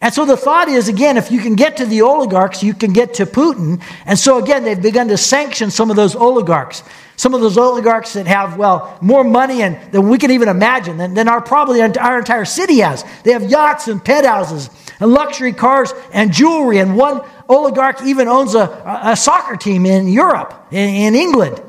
And 0.00 0.14
so 0.14 0.24
the 0.24 0.36
thought 0.36 0.68
is 0.68 0.88
again, 0.88 1.16
if 1.16 1.30
you 1.30 1.40
can 1.40 1.54
get 1.54 1.76
to 1.78 1.86
the 1.86 2.02
oligarchs, 2.02 2.62
you 2.62 2.74
can 2.74 2.92
get 2.92 3.14
to 3.14 3.26
Putin. 3.26 3.82
And 4.06 4.18
so 4.18 4.38
again, 4.38 4.64
they've 4.64 4.80
begun 4.80 5.08
to 5.08 5.16
sanction 5.16 5.70
some 5.70 5.90
of 5.90 5.96
those 5.96 6.16
oligarchs. 6.16 6.82
Some 7.22 7.34
of 7.34 7.40
those 7.40 7.56
oligarchs 7.56 8.14
that 8.14 8.26
have, 8.26 8.56
well, 8.56 8.98
more 9.00 9.22
money 9.22 9.62
and, 9.62 9.78
than 9.92 10.08
we 10.08 10.18
can 10.18 10.32
even 10.32 10.48
imagine, 10.48 10.96
than, 10.96 11.14
than 11.14 11.28
our 11.28 11.40
probably 11.40 11.80
our 11.80 12.18
entire 12.18 12.44
city 12.44 12.80
has. 12.80 13.04
They 13.22 13.30
have 13.30 13.48
yachts 13.48 13.86
and 13.86 14.04
penthouses 14.04 14.68
and 14.98 15.12
luxury 15.12 15.52
cars 15.52 15.94
and 16.12 16.32
jewelry. 16.32 16.78
And 16.78 16.96
one 16.96 17.22
oligarch 17.48 18.02
even 18.02 18.26
owns 18.26 18.56
a, 18.56 18.62
a 19.04 19.16
soccer 19.16 19.56
team 19.56 19.86
in 19.86 20.08
Europe, 20.08 20.66
in, 20.72 20.88
in 20.88 21.14
England. 21.14 21.62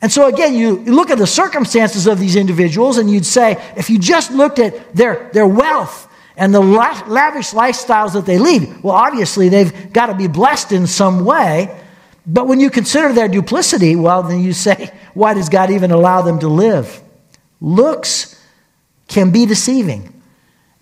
And 0.00 0.12
so, 0.12 0.28
again, 0.28 0.54
you, 0.54 0.76
look 0.76 1.10
at 1.10 1.18
the 1.18 1.26
circumstances 1.26 2.06
of 2.06 2.20
these 2.20 2.36
individuals, 2.36 2.98
and 2.98 3.10
you'd 3.10 3.26
say, 3.26 3.60
if 3.76 3.90
you 3.90 3.98
just 3.98 4.30
looked 4.30 4.60
at 4.60 4.94
their, 4.94 5.30
their 5.32 5.48
wealth 5.48 6.08
and 6.36 6.54
the 6.54 6.60
lavish 6.60 7.50
lifestyles 7.50 8.12
that 8.12 8.24
they 8.24 8.38
lead, 8.38 8.84
well, 8.84 8.94
obviously 8.94 9.48
they've 9.48 9.92
got 9.92 10.06
to 10.06 10.14
be 10.14 10.28
blessed 10.28 10.70
in 10.70 10.86
some 10.86 11.24
way. 11.24 11.76
But 12.26 12.46
when 12.46 12.60
you 12.60 12.70
consider 12.70 13.12
their 13.12 13.28
duplicity, 13.28 13.96
well, 13.96 14.22
then 14.22 14.40
you 14.40 14.52
say, 14.52 14.92
why 15.14 15.34
does 15.34 15.48
God 15.48 15.70
even 15.70 15.90
allow 15.90 16.22
them 16.22 16.38
to 16.40 16.48
live? 16.48 17.00
Looks 17.60 18.40
can 19.08 19.30
be 19.30 19.46
deceiving. 19.46 20.20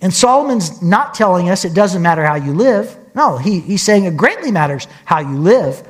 And 0.00 0.14
Solomon's 0.14 0.80
not 0.80 1.14
telling 1.14 1.50
us 1.50 1.64
it 1.64 1.74
doesn't 1.74 2.00
matter 2.00 2.24
how 2.24 2.36
you 2.36 2.52
live. 2.54 2.96
No, 3.14 3.36
he, 3.36 3.60
he's 3.60 3.82
saying 3.82 4.04
it 4.04 4.16
greatly 4.16 4.50
matters 4.50 4.86
how 5.04 5.18
you 5.18 5.38
live. 5.38 5.86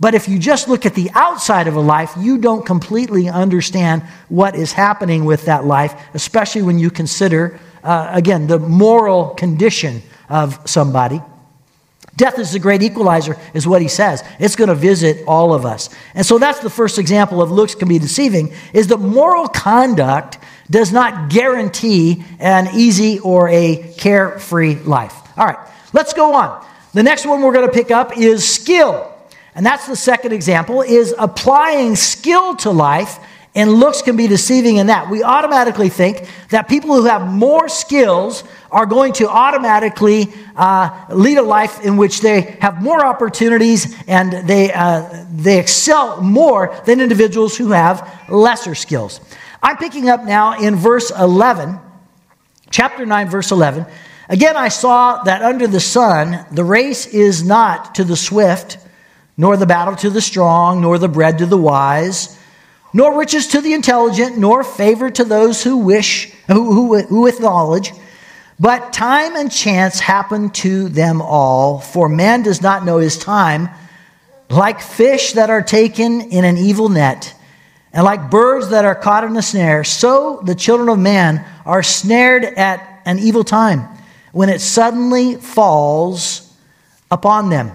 But 0.00 0.14
if 0.14 0.28
you 0.28 0.38
just 0.38 0.68
look 0.68 0.84
at 0.84 0.94
the 0.94 1.10
outside 1.14 1.68
of 1.68 1.76
a 1.76 1.80
life, 1.80 2.12
you 2.18 2.38
don't 2.38 2.66
completely 2.66 3.28
understand 3.28 4.02
what 4.28 4.56
is 4.56 4.72
happening 4.72 5.24
with 5.24 5.44
that 5.44 5.64
life, 5.64 5.94
especially 6.14 6.62
when 6.62 6.80
you 6.80 6.90
consider, 6.90 7.60
uh, 7.84 8.10
again, 8.12 8.48
the 8.48 8.58
moral 8.58 9.28
condition 9.34 10.02
of 10.28 10.58
somebody. 10.64 11.20
Death 12.14 12.38
is 12.38 12.52
the 12.52 12.58
great 12.58 12.82
equalizer, 12.82 13.36
is 13.54 13.66
what 13.66 13.80
he 13.80 13.88
says. 13.88 14.22
It's 14.38 14.54
going 14.54 14.68
to 14.68 14.74
visit 14.74 15.24
all 15.26 15.54
of 15.54 15.64
us. 15.64 15.88
And 16.14 16.26
so 16.26 16.38
that's 16.38 16.60
the 16.60 16.70
first 16.70 16.98
example 16.98 17.40
of 17.40 17.50
looks 17.50 17.74
can 17.74 17.88
be 17.88 17.98
deceiving, 17.98 18.52
is 18.74 18.88
that 18.88 18.98
moral 18.98 19.48
conduct 19.48 20.38
does 20.70 20.92
not 20.92 21.30
guarantee 21.30 22.24
an 22.38 22.68
easy 22.74 23.18
or 23.18 23.48
a 23.48 23.94
carefree 23.96 24.76
life. 24.80 25.14
All 25.38 25.46
right, 25.46 25.58
let's 25.92 26.12
go 26.12 26.34
on. 26.34 26.66
The 26.92 27.02
next 27.02 27.24
one 27.24 27.40
we're 27.40 27.54
going 27.54 27.66
to 27.66 27.72
pick 27.72 27.90
up 27.90 28.18
is 28.18 28.46
skill. 28.46 29.08
And 29.54 29.64
that's 29.64 29.86
the 29.86 29.96
second 29.96 30.32
example, 30.32 30.82
is 30.82 31.14
applying 31.18 31.96
skill 31.96 32.56
to 32.56 32.70
life 32.70 33.18
and 33.54 33.70
looks 33.70 34.00
can 34.00 34.16
be 34.16 34.26
deceiving 34.26 34.76
in 34.76 34.86
that. 34.86 35.10
We 35.10 35.22
automatically 35.22 35.90
think 35.90 36.26
that 36.48 36.68
people 36.68 36.94
who 36.94 37.04
have 37.04 37.30
more 37.30 37.68
skills 37.68 38.44
are 38.70 38.86
going 38.86 39.12
to 39.14 39.28
automatically 39.28 40.32
uh, 40.56 41.06
lead 41.10 41.36
a 41.36 41.42
life 41.42 41.84
in 41.84 41.98
which 41.98 42.22
they 42.22 42.42
have 42.60 42.82
more 42.82 43.04
opportunities 43.04 43.94
and 44.08 44.48
they, 44.48 44.72
uh, 44.72 45.26
they 45.34 45.58
excel 45.58 46.22
more 46.22 46.74
than 46.86 47.00
individuals 47.00 47.56
who 47.56 47.72
have 47.72 48.26
lesser 48.30 48.74
skills. 48.74 49.20
I'm 49.62 49.76
picking 49.76 50.08
up 50.08 50.24
now 50.24 50.58
in 50.58 50.74
verse 50.74 51.10
11, 51.10 51.78
chapter 52.70 53.04
9, 53.04 53.28
verse 53.28 53.50
11. 53.50 53.84
Again, 54.30 54.56
I 54.56 54.68
saw 54.68 55.22
that 55.24 55.42
under 55.42 55.66
the 55.66 55.78
sun, 55.78 56.46
the 56.50 56.64
race 56.64 57.04
is 57.06 57.44
not 57.44 57.96
to 57.96 58.04
the 58.04 58.16
swift, 58.16 58.78
nor 59.36 59.58
the 59.58 59.66
battle 59.66 59.94
to 59.96 60.08
the 60.08 60.22
strong, 60.22 60.80
nor 60.80 60.96
the 60.96 61.08
bread 61.08 61.38
to 61.38 61.46
the 61.46 61.58
wise 61.58 62.38
nor 62.92 63.18
riches 63.18 63.48
to 63.48 63.60
the 63.60 63.72
intelligent, 63.72 64.38
nor 64.38 64.62
favor 64.62 65.10
to 65.10 65.24
those 65.24 65.62
who 65.62 65.78
wish, 65.78 66.32
who, 66.46 66.72
who, 66.72 67.02
who 67.02 67.22
with 67.22 67.40
knowledge. 67.40 67.92
But 68.60 68.92
time 68.92 69.34
and 69.34 69.50
chance 69.50 69.98
happen 69.98 70.50
to 70.50 70.88
them 70.88 71.22
all, 71.22 71.80
for 71.80 72.08
man 72.08 72.42
does 72.42 72.60
not 72.60 72.84
know 72.84 72.98
his 72.98 73.18
time. 73.18 73.70
Like 74.50 74.80
fish 74.80 75.32
that 75.32 75.50
are 75.50 75.62
taken 75.62 76.20
in 76.20 76.44
an 76.44 76.58
evil 76.58 76.88
net, 76.88 77.34
and 77.92 78.04
like 78.04 78.30
birds 78.30 78.68
that 78.70 78.84
are 78.84 78.94
caught 78.94 79.24
in 79.24 79.36
a 79.36 79.42
snare, 79.42 79.84
so 79.84 80.40
the 80.44 80.54
children 80.54 80.88
of 80.88 80.98
man 80.98 81.44
are 81.64 81.82
snared 81.82 82.44
at 82.44 83.02
an 83.04 83.18
evil 83.18 83.44
time 83.44 83.88
when 84.32 84.48
it 84.48 84.60
suddenly 84.60 85.36
falls 85.36 86.54
upon 87.10 87.50
them. 87.50 87.70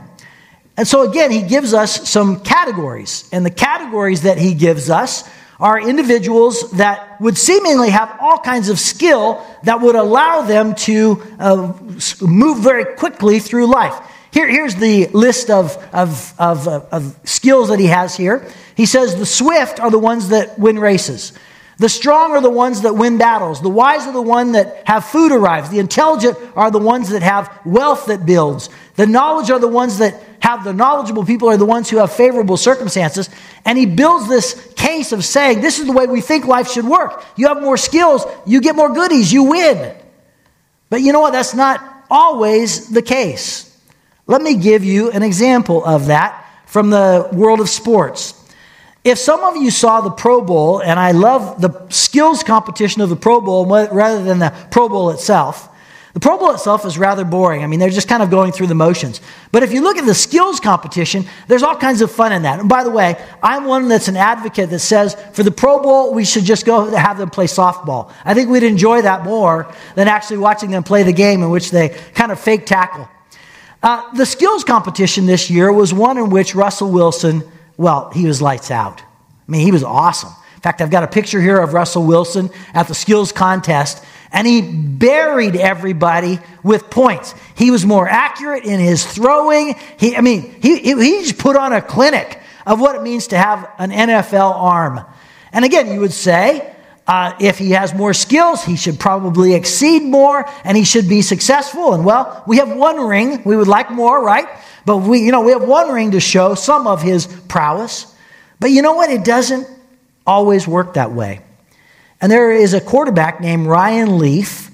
And 0.77 0.87
so, 0.87 1.09
again, 1.09 1.31
he 1.31 1.41
gives 1.41 1.73
us 1.73 2.07
some 2.07 2.39
categories. 2.41 3.27
And 3.31 3.43
the 3.43 3.51
categories 3.51 4.21
that 4.21 4.37
he 4.37 4.53
gives 4.53 4.89
us 4.89 5.27
are 5.59 5.79
individuals 5.81 6.69
that 6.71 7.19
would 7.19 7.35
seemingly 7.35 7.89
have 7.89 8.15
all 8.21 8.37
kinds 8.37 8.69
of 8.69 8.79
skill 8.79 9.43
that 9.63 9.81
would 9.81 9.95
allow 9.95 10.43
them 10.43 10.75
to 10.75 11.21
uh, 11.39 11.73
move 12.21 12.59
very 12.59 12.95
quickly 12.95 13.39
through 13.39 13.65
life. 13.65 13.95
Here, 14.31 14.47
here's 14.47 14.75
the 14.75 15.07
list 15.07 15.49
of, 15.49 15.75
of, 15.91 16.33
of, 16.37 16.67
of 16.67 17.19
skills 17.23 17.69
that 17.69 17.79
he 17.79 17.87
has 17.87 18.15
here. 18.15 18.47
He 18.75 18.85
says 18.85 19.15
the 19.15 19.25
swift 19.25 19.79
are 19.79 19.89
the 19.89 19.97
ones 19.97 20.29
that 20.29 20.59
win 20.59 20.77
races. 20.77 21.33
The 21.79 21.89
strong 21.89 22.31
are 22.31 22.41
the 22.41 22.49
ones 22.51 22.81
that 22.81 22.93
win 22.93 23.17
battles. 23.17 23.61
The 23.61 23.69
wise 23.69 24.05
are 24.05 24.13
the 24.13 24.21
ones 24.21 24.53
that 24.53 24.83
have 24.85 25.05
food 25.05 25.31
arrives. 25.31 25.69
The 25.69 25.79
intelligent 25.79 26.37
are 26.55 26.69
the 26.69 26.79
ones 26.79 27.09
that 27.09 27.23
have 27.23 27.51
wealth 27.65 28.07
that 28.07 28.25
builds. 28.25 28.69
The 28.95 29.07
knowledge 29.07 29.49
are 29.49 29.59
the 29.59 29.67
ones 29.67 29.99
that 29.99 30.23
have 30.39 30.63
the 30.63 30.73
knowledgeable 30.73 31.25
people 31.25 31.49
are 31.49 31.57
the 31.57 31.65
ones 31.65 31.89
who 31.89 31.97
have 31.97 32.11
favorable 32.11 32.57
circumstances. 32.57 33.29
And 33.65 33.77
he 33.77 33.85
builds 33.85 34.27
this 34.27 34.73
case 34.75 35.11
of 35.11 35.25
saying, 35.25 35.61
this 35.61 35.79
is 35.79 35.85
the 35.85 35.91
way 35.91 36.05
we 36.05 36.21
think 36.21 36.45
life 36.45 36.69
should 36.71 36.85
work. 36.85 37.23
You 37.35 37.47
have 37.47 37.61
more 37.61 37.77
skills, 37.77 38.25
you 38.45 38.61
get 38.61 38.75
more 38.75 38.93
goodies, 38.93 39.31
you 39.31 39.43
win. 39.43 39.95
But 40.89 41.01
you 41.01 41.11
know 41.11 41.19
what? 41.19 41.33
That's 41.33 41.53
not 41.53 42.05
always 42.09 42.89
the 42.89 43.01
case. 43.01 43.77
Let 44.25 44.41
me 44.41 44.55
give 44.55 44.83
you 44.83 45.11
an 45.11 45.23
example 45.23 45.83
of 45.83 46.07
that 46.07 46.45
from 46.65 46.89
the 46.89 47.29
world 47.31 47.59
of 47.59 47.69
sports. 47.69 48.33
If 49.03 49.17
some 49.17 49.41
of 49.43 49.55
you 49.55 49.71
saw 49.71 50.01
the 50.01 50.09
Pro 50.09 50.41
Bowl, 50.41 50.81
and 50.81 50.99
I 50.99 51.11
love 51.11 51.61
the 51.61 51.87
skills 51.89 52.43
competition 52.43 53.01
of 53.01 53.09
the 53.09 53.15
Pro 53.15 53.39
Bowl 53.39 53.65
rather 53.65 54.21
than 54.21 54.39
the 54.39 54.53
Pro 54.69 54.89
Bowl 54.89 55.11
itself, 55.11 55.69
the 56.17 56.21
Pro 56.21 56.39
Bowl 56.39 56.49
itself 56.49 56.83
is 56.83 56.97
rather 56.97 57.23
boring. 57.23 57.63
I 57.63 57.67
mean, 57.67 57.79
they're 57.79 57.91
just 57.91 58.07
kind 58.07 58.23
of 58.23 58.31
going 58.31 58.51
through 58.51 58.65
the 58.65 58.73
motions. 58.73 59.21
But 59.51 59.61
if 59.61 59.71
you 59.71 59.83
look 59.83 59.97
at 59.97 60.05
the 60.07 60.15
skills 60.15 60.59
competition, 60.59 61.25
there's 61.47 61.61
all 61.61 61.75
kinds 61.75 62.01
of 62.01 62.11
fun 62.11 62.31
in 62.31 62.41
that. 62.41 62.59
And 62.59 62.67
by 62.67 62.83
the 62.83 62.89
way, 62.89 63.23
I'm 63.43 63.65
one 63.65 63.87
that's 63.87 64.07
an 64.07 64.17
advocate 64.17 64.71
that 64.71 64.79
says 64.79 65.15
for 65.33 65.43
the 65.43 65.51
Pro 65.51 65.79
Bowl, 65.79 66.15
we 66.15 66.25
should 66.25 66.43
just 66.43 66.65
go 66.65 66.89
have 66.89 67.19
them 67.19 67.29
play 67.29 67.45
softball. 67.45 68.11
I 68.25 68.33
think 68.33 68.49
we'd 68.49 68.63
enjoy 68.63 69.03
that 69.03 69.25
more 69.25 69.71
than 69.93 70.07
actually 70.07 70.39
watching 70.39 70.71
them 70.71 70.81
play 70.81 71.03
the 71.03 71.13
game 71.13 71.43
in 71.43 71.51
which 71.51 71.69
they 71.69 71.89
kind 71.89 72.31
of 72.31 72.39
fake 72.39 72.65
tackle. 72.65 73.07
Uh, 73.83 74.11
the 74.15 74.25
skills 74.25 74.63
competition 74.63 75.27
this 75.27 75.51
year 75.51 75.71
was 75.71 75.93
one 75.93 76.17
in 76.17 76.31
which 76.31 76.55
Russell 76.55 76.89
Wilson, 76.89 77.43
well, 77.77 78.09
he 78.09 78.25
was 78.25 78.41
lights 78.41 78.71
out. 78.71 79.01
I 79.01 79.51
mean, 79.51 79.61
he 79.61 79.71
was 79.71 79.83
awesome. 79.83 80.31
In 80.55 80.61
fact, 80.61 80.81
I've 80.81 80.89
got 80.89 81.03
a 81.03 81.07
picture 81.07 81.39
here 81.39 81.59
of 81.59 81.75
Russell 81.75 82.07
Wilson 82.07 82.49
at 82.73 82.87
the 82.87 82.95
skills 82.95 83.31
contest 83.31 84.03
and 84.31 84.45
he 84.45 84.61
buried 84.61 85.55
everybody 85.55 86.39
with 86.63 86.89
points. 86.89 87.33
He 87.55 87.71
was 87.71 87.85
more 87.85 88.07
accurate 88.07 88.65
in 88.65 88.79
his 88.79 89.05
throwing. 89.05 89.75
He, 89.97 90.15
I 90.15 90.21
mean, 90.21 90.55
he, 90.61 90.79
he 90.79 91.21
just 91.21 91.37
put 91.37 91.55
on 91.55 91.73
a 91.73 91.81
clinic 91.81 92.39
of 92.65 92.79
what 92.79 92.95
it 92.95 93.01
means 93.01 93.27
to 93.27 93.37
have 93.37 93.69
an 93.79 93.91
NFL 93.91 94.53
arm. 94.53 95.01
And 95.53 95.63
again, 95.63 95.91
you 95.91 96.01
would 96.01 96.13
say, 96.13 96.73
uh, 97.07 97.33
if 97.39 97.57
he 97.57 97.71
has 97.71 97.93
more 97.93 98.13
skills, 98.13 98.63
he 98.63 98.75
should 98.75 98.99
probably 98.99 99.53
exceed 99.53 100.03
more 100.03 100.45
and 100.65 100.75
he 100.75 100.83
should 100.83 101.07
be 101.07 101.21
successful. 101.21 101.93
And 101.93 102.03
well, 102.03 102.43
we 102.45 102.57
have 102.57 102.69
one 102.69 102.99
ring. 103.07 103.43
We 103.45 103.55
would 103.55 103.69
like 103.69 103.89
more, 103.89 104.21
right? 104.21 104.47
But 104.85 104.97
we, 104.97 105.19
you 105.19 105.31
know, 105.31 105.41
we 105.41 105.53
have 105.53 105.63
one 105.63 105.91
ring 105.93 106.11
to 106.11 106.19
show 106.19 106.53
some 106.55 106.85
of 106.85 107.01
his 107.01 107.27
prowess. 107.47 108.13
But 108.59 108.71
you 108.71 108.81
know 108.81 108.93
what? 108.93 109.09
It 109.09 109.23
doesn't 109.23 109.67
always 110.25 110.67
work 110.67 110.95
that 110.95 111.13
way. 111.13 111.41
And 112.19 112.31
there 112.31 112.51
is 112.51 112.73
a 112.73 112.81
quarterback 112.81 113.39
named 113.41 113.67
Ryan 113.67 114.17
Leaf. 114.17 114.71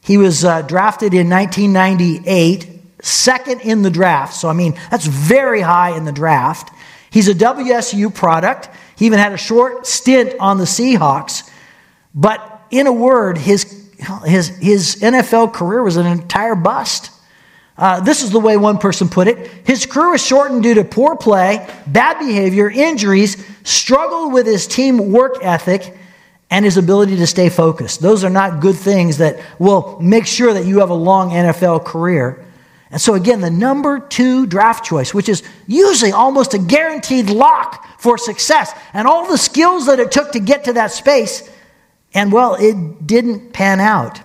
He 0.00 0.16
was 0.16 0.44
uh, 0.44 0.62
drafted 0.62 1.14
in 1.14 1.28
1998, 1.28 2.80
second 3.02 3.62
in 3.62 3.82
the 3.82 3.90
draft. 3.90 4.34
So, 4.34 4.48
I 4.48 4.52
mean, 4.52 4.78
that's 4.90 5.06
very 5.06 5.60
high 5.60 5.96
in 5.96 6.04
the 6.04 6.12
draft. 6.12 6.70
He's 7.10 7.28
a 7.28 7.34
WSU 7.34 8.14
product. 8.14 8.68
He 8.96 9.06
even 9.06 9.18
had 9.18 9.32
a 9.32 9.38
short 9.38 9.86
stint 9.86 10.34
on 10.38 10.58
the 10.58 10.64
Seahawks. 10.64 11.50
But 12.14 12.66
in 12.70 12.86
a 12.86 12.92
word, 12.92 13.38
his, 13.38 13.90
his, 14.24 14.48
his 14.48 14.96
NFL 14.96 15.52
career 15.52 15.82
was 15.82 15.96
an 15.96 16.06
entire 16.06 16.54
bust. 16.54 17.10
Uh, 17.76 18.00
this 18.00 18.22
is 18.22 18.30
the 18.30 18.38
way 18.38 18.56
one 18.56 18.78
person 18.78 19.08
put 19.08 19.26
it. 19.26 19.50
His 19.64 19.84
career 19.84 20.10
was 20.10 20.24
shortened 20.24 20.62
due 20.62 20.74
to 20.74 20.84
poor 20.84 21.16
play, 21.16 21.68
bad 21.86 22.20
behavior, 22.20 22.70
injuries, 22.70 23.44
struggled 23.64 24.32
with 24.32 24.46
his 24.46 24.66
team 24.66 25.10
work 25.10 25.38
ethic, 25.42 25.96
and 26.50 26.64
his 26.64 26.76
ability 26.76 27.16
to 27.16 27.26
stay 27.26 27.48
focused. 27.48 28.00
Those 28.00 28.24
are 28.24 28.30
not 28.30 28.60
good 28.60 28.76
things 28.76 29.18
that 29.18 29.40
will 29.58 29.98
make 30.00 30.26
sure 30.26 30.52
that 30.54 30.66
you 30.66 30.80
have 30.80 30.90
a 30.90 30.94
long 30.94 31.30
NFL 31.30 31.84
career. 31.84 32.44
And 32.90 33.00
so, 33.00 33.14
again, 33.14 33.40
the 33.40 33.50
number 33.50 33.98
two 33.98 34.46
draft 34.46 34.84
choice, 34.84 35.12
which 35.12 35.28
is 35.28 35.42
usually 35.66 36.12
almost 36.12 36.54
a 36.54 36.58
guaranteed 36.58 37.28
lock 37.28 38.00
for 38.00 38.16
success, 38.16 38.72
and 38.92 39.08
all 39.08 39.26
the 39.28 39.38
skills 39.38 39.86
that 39.86 39.98
it 39.98 40.12
took 40.12 40.32
to 40.32 40.38
get 40.38 40.64
to 40.64 40.74
that 40.74 40.92
space, 40.92 41.50
and 42.12 42.30
well, 42.30 42.54
it 42.54 43.06
didn't 43.06 43.52
pan 43.52 43.80
out. 43.80 44.20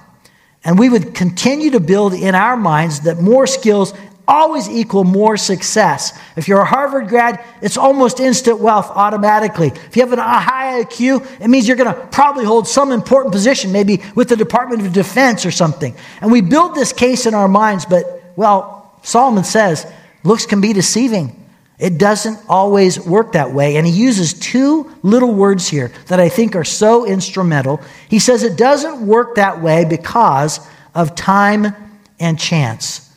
And 0.63 0.77
we 0.77 0.89
would 0.89 1.15
continue 1.15 1.71
to 1.71 1.79
build 1.79 2.13
in 2.13 2.35
our 2.35 2.57
minds 2.57 3.01
that 3.01 3.19
more 3.19 3.47
skills 3.47 3.93
always 4.29 4.69
equal 4.69 5.03
more 5.03 5.35
success. 5.35 6.17
If 6.35 6.47
you're 6.47 6.61
a 6.61 6.65
Harvard 6.65 7.09
grad, 7.09 7.43
it's 7.61 7.77
almost 7.77 8.19
instant 8.19 8.59
wealth 8.59 8.91
automatically. 8.91 9.67
If 9.67 9.97
you 9.97 10.07
have 10.07 10.13
a 10.13 10.21
high 10.21 10.83
IQ, 10.83 11.41
it 11.41 11.47
means 11.47 11.67
you're 11.67 11.75
going 11.75 11.93
to 11.93 12.07
probably 12.07 12.45
hold 12.45 12.67
some 12.67 12.91
important 12.91 13.33
position, 13.33 13.71
maybe 13.71 14.03
with 14.15 14.29
the 14.29 14.35
Department 14.37 14.85
of 14.85 14.93
Defense 14.93 15.45
or 15.45 15.51
something. 15.51 15.95
And 16.21 16.31
we 16.31 16.41
build 16.41 16.75
this 16.75 16.93
case 16.93 17.25
in 17.25 17.33
our 17.33 17.47
minds, 17.47 17.85
but, 17.85 18.23
well, 18.35 18.93
Solomon 19.01 19.43
says 19.43 19.91
looks 20.23 20.45
can 20.45 20.61
be 20.61 20.73
deceiving. 20.73 21.35
It 21.79 21.97
doesn't 21.97 22.37
always 22.47 22.99
work 22.99 23.31
that 23.31 23.51
way. 23.51 23.77
And 23.77 23.87
he 23.87 23.93
uses 23.93 24.33
two 24.33 24.91
little 25.01 25.33
words 25.33 25.67
here 25.67 25.91
that 26.07 26.19
I 26.19 26.29
think 26.29 26.55
are 26.55 26.65
so 26.65 27.05
instrumental. 27.05 27.81
He 28.09 28.19
says 28.19 28.43
it 28.43 28.57
doesn't 28.57 29.07
work 29.07 29.35
that 29.35 29.61
way 29.61 29.85
because 29.85 30.59
of 30.93 31.15
time 31.15 31.73
and 32.19 32.37
chance. 32.37 33.08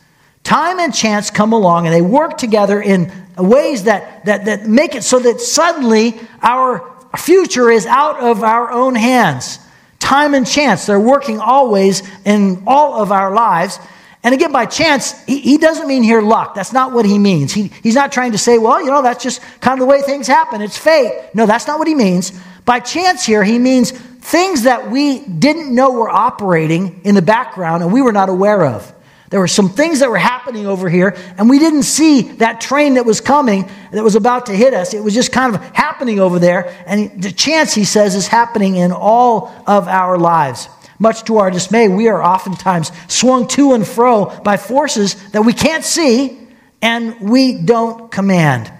Time 0.43 0.79
and 0.79 0.93
chance 0.93 1.29
come 1.29 1.53
along 1.53 1.87
and 1.87 1.95
they 1.95 2.01
work 2.01 2.37
together 2.37 2.81
in 2.81 3.11
ways 3.37 3.83
that, 3.83 4.25
that, 4.25 4.45
that 4.45 4.67
make 4.67 4.93
it 4.95 5.03
so 5.03 5.19
that 5.19 5.39
suddenly 5.39 6.19
our 6.41 6.91
future 7.17 7.69
is 7.69 7.85
out 7.85 8.19
of 8.19 8.43
our 8.43 8.71
own 8.71 8.95
hands. 8.95 9.59
Time 9.99 10.33
and 10.33 10.45
chance, 10.45 10.85
they're 10.85 10.99
working 10.99 11.39
always 11.39 12.03
in 12.25 12.63
all 12.67 13.01
of 13.01 13.11
our 13.11 13.33
lives. 13.33 13.79
And 14.21 14.35
again, 14.35 14.51
by 14.51 14.65
chance, 14.65 15.23
he, 15.25 15.39
he 15.39 15.57
doesn't 15.57 15.87
mean 15.87 16.03
here 16.03 16.21
luck. 16.21 16.55
That's 16.55 16.73
not 16.73 16.91
what 16.91 17.05
he 17.05 17.17
means. 17.17 17.53
He, 17.53 17.71
he's 17.81 17.95
not 17.95 18.11
trying 18.11 18.33
to 18.33 18.37
say, 18.37 18.57
well, 18.57 18.81
you 18.81 18.87
know, 18.91 19.01
that's 19.01 19.23
just 19.23 19.41
kind 19.61 19.79
of 19.79 19.79
the 19.79 19.89
way 19.89 20.01
things 20.01 20.27
happen. 20.27 20.61
It's 20.61 20.77
fate. 20.77 21.29
No, 21.33 21.45
that's 21.45 21.67
not 21.67 21.79
what 21.79 21.87
he 21.87 21.95
means. 21.95 22.31
By 22.65 22.79
chance 22.79 23.25
here, 23.25 23.43
he 23.43 23.59
means 23.59 23.91
things 23.91 24.63
that 24.63 24.91
we 24.91 25.19
didn't 25.19 25.73
know 25.73 25.91
were 25.91 26.09
operating 26.09 27.01
in 27.03 27.15
the 27.15 27.21
background 27.21 27.83
and 27.83 27.91
we 27.91 28.01
were 28.01 28.13
not 28.13 28.29
aware 28.29 28.65
of. 28.65 28.93
There 29.33 29.39
were 29.39 29.47
some 29.47 29.69
things 29.69 30.01
that 30.01 30.11
were 30.11 30.19
happening 30.19 30.67
over 30.67 30.87
here, 30.87 31.17
and 31.39 31.49
we 31.49 31.57
didn't 31.57 31.83
see 31.83 32.21
that 32.33 32.61
train 32.61 32.93
that 32.93 33.05
was 33.07 33.19
coming 33.19 33.67
that 33.91 34.03
was 34.03 34.15
about 34.15 34.45
to 34.45 34.55
hit 34.55 34.75
us. 34.75 34.93
It 34.93 35.03
was 35.03 35.15
just 35.15 35.31
kind 35.31 35.55
of 35.55 35.59
happening 35.73 36.19
over 36.19 36.37
there. 36.37 36.71
And 36.85 37.19
the 37.19 37.31
chance, 37.31 37.73
he 37.73 37.83
says, 37.83 38.13
is 38.13 38.27
happening 38.27 38.75
in 38.75 38.91
all 38.91 39.51
of 39.65 39.87
our 39.87 40.19
lives. 40.19 40.69
Much 40.99 41.23
to 41.23 41.39
our 41.39 41.49
dismay, 41.49 41.87
we 41.87 42.09
are 42.09 42.21
oftentimes 42.21 42.91
swung 43.07 43.47
to 43.47 43.73
and 43.73 43.87
fro 43.87 44.25
by 44.41 44.55
forces 44.55 45.15
that 45.31 45.41
we 45.41 45.51
can't 45.51 45.83
see 45.83 46.37
and 46.83 47.19
we 47.19 47.59
don't 47.59 48.11
command. 48.11 48.71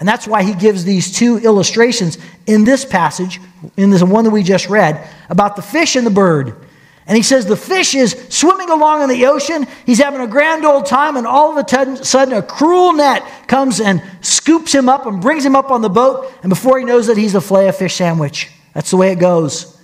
And 0.00 0.08
that's 0.08 0.26
why 0.26 0.42
he 0.42 0.54
gives 0.54 0.84
these 0.84 1.16
two 1.16 1.38
illustrations 1.38 2.18
in 2.48 2.64
this 2.64 2.84
passage, 2.84 3.40
in 3.76 3.90
this 3.90 4.02
one 4.02 4.24
that 4.24 4.32
we 4.32 4.42
just 4.42 4.68
read, 4.68 5.08
about 5.30 5.54
the 5.54 5.62
fish 5.62 5.94
and 5.94 6.04
the 6.04 6.10
bird. 6.10 6.63
And 7.06 7.16
he 7.16 7.22
says 7.22 7.44
the 7.44 7.56
fish 7.56 7.94
is 7.94 8.12
swimming 8.30 8.70
along 8.70 9.02
in 9.02 9.08
the 9.10 9.26
ocean. 9.26 9.66
He's 9.84 9.98
having 9.98 10.20
a 10.20 10.26
grand 10.26 10.64
old 10.64 10.86
time, 10.86 11.16
and 11.16 11.26
all 11.26 11.56
of 11.56 11.62
a 11.62 12.04
sudden, 12.04 12.32
a 12.32 12.42
cruel 12.42 12.94
net 12.94 13.22
comes 13.46 13.80
and 13.80 14.02
scoops 14.22 14.74
him 14.74 14.88
up 14.88 15.04
and 15.04 15.20
brings 15.20 15.44
him 15.44 15.54
up 15.54 15.70
on 15.70 15.82
the 15.82 15.90
boat. 15.90 16.32
And 16.42 16.48
before 16.48 16.78
he 16.78 16.84
knows 16.84 17.08
it, 17.08 17.18
he's 17.18 17.34
a 17.34 17.42
fillet 17.42 17.68
of 17.68 17.76
fish 17.76 17.94
sandwich. 17.94 18.50
That's 18.72 18.90
the 18.90 18.96
way 18.96 19.12
it 19.12 19.18
goes. 19.18 19.74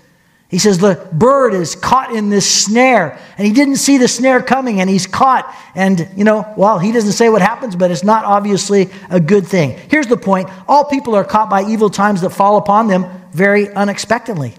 He 0.49 0.59
says 0.59 0.79
the 0.79 1.09
bird 1.13 1.55
is 1.55 1.77
caught 1.77 2.13
in 2.13 2.29
this 2.29 2.65
snare, 2.65 3.21
and 3.39 3.47
he 3.47 3.53
didn't 3.53 3.77
see 3.77 3.99
the 3.99 4.09
snare 4.09 4.43
coming, 4.43 4.81
and 4.81 4.91
he's 4.91 5.07
caught. 5.07 5.55
And, 5.77 6.09
you 6.17 6.25
know, 6.25 6.53
well, 6.57 6.79
he 6.79 6.91
doesn't 6.91 7.13
say 7.13 7.29
what 7.29 7.41
happens, 7.41 7.77
but 7.77 7.93
it's 7.93 8.03
not 8.03 8.25
obviously 8.25 8.91
a 9.11 9.21
good 9.21 9.47
thing. 9.47 9.79
Here's 9.89 10.09
the 10.09 10.17
point 10.17 10.49
all 10.67 10.85
people 10.87 11.15
are 11.15 11.25
caught 11.25 11.49
by 11.51 11.65
evil 11.65 11.89
times 11.89 12.23
that 12.23 12.31
fall 12.31 12.57
upon 12.57 12.89
them 12.89 13.07
very 13.31 13.69
unexpectedly. 13.69 14.55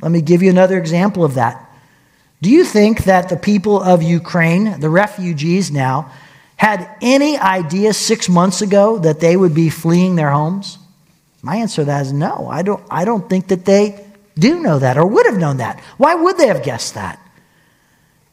Let 0.00 0.12
me 0.12 0.20
give 0.20 0.42
you 0.44 0.50
another 0.50 0.78
example 0.78 1.24
of 1.24 1.34
that. 1.34 1.65
Do 2.42 2.50
you 2.50 2.64
think 2.64 3.04
that 3.04 3.28
the 3.28 3.36
people 3.36 3.82
of 3.82 4.02
Ukraine, 4.02 4.80
the 4.80 4.90
refugees 4.90 5.70
now, 5.70 6.12
had 6.56 6.88
any 7.00 7.38
idea 7.38 7.92
six 7.92 8.28
months 8.28 8.62
ago 8.62 8.98
that 8.98 9.20
they 9.20 9.36
would 9.36 9.54
be 9.54 9.68
fleeing 9.68 10.16
their 10.16 10.30
homes? 10.30 10.78
My 11.42 11.56
answer 11.56 11.82
to 11.82 11.86
that 11.86 12.06
is 12.06 12.12
no. 12.12 12.48
I 12.50 12.62
don't, 12.62 12.82
I 12.90 13.04
don't 13.04 13.28
think 13.28 13.48
that 13.48 13.64
they 13.64 14.04
do 14.38 14.60
know 14.60 14.78
that 14.78 14.98
or 14.98 15.06
would 15.06 15.26
have 15.26 15.38
known 15.38 15.58
that. 15.58 15.80
Why 15.96 16.14
would 16.14 16.36
they 16.38 16.48
have 16.48 16.62
guessed 16.62 16.94
that? 16.94 17.20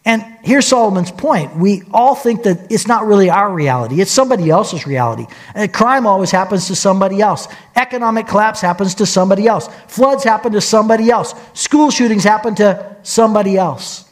And 0.05 0.21
here's 0.43 0.67
Solomon's 0.67 1.11
point. 1.11 1.55
We 1.55 1.83
all 1.93 2.13
think 2.13 2.43
that 2.43 2.69
it's 2.69 2.87
not 2.87 3.05
really 3.05 3.29
our 3.29 3.49
reality, 3.51 4.01
it's 4.01 4.11
somebody 4.11 4.49
else's 4.49 4.85
reality. 4.85 5.25
And 5.55 5.71
crime 5.73 6.05
always 6.05 6.31
happens 6.31 6.67
to 6.67 6.75
somebody 6.75 7.21
else. 7.21 7.47
Economic 7.75 8.27
collapse 8.27 8.59
happens 8.59 8.95
to 8.95 9.05
somebody 9.05 9.47
else. 9.47 9.69
Floods 9.87 10.23
happen 10.23 10.51
to 10.53 10.61
somebody 10.61 11.09
else. 11.09 11.33
School 11.53 11.89
shootings 11.89 12.23
happen 12.23 12.55
to 12.55 12.97
somebody 13.03 13.57
else. 13.57 14.03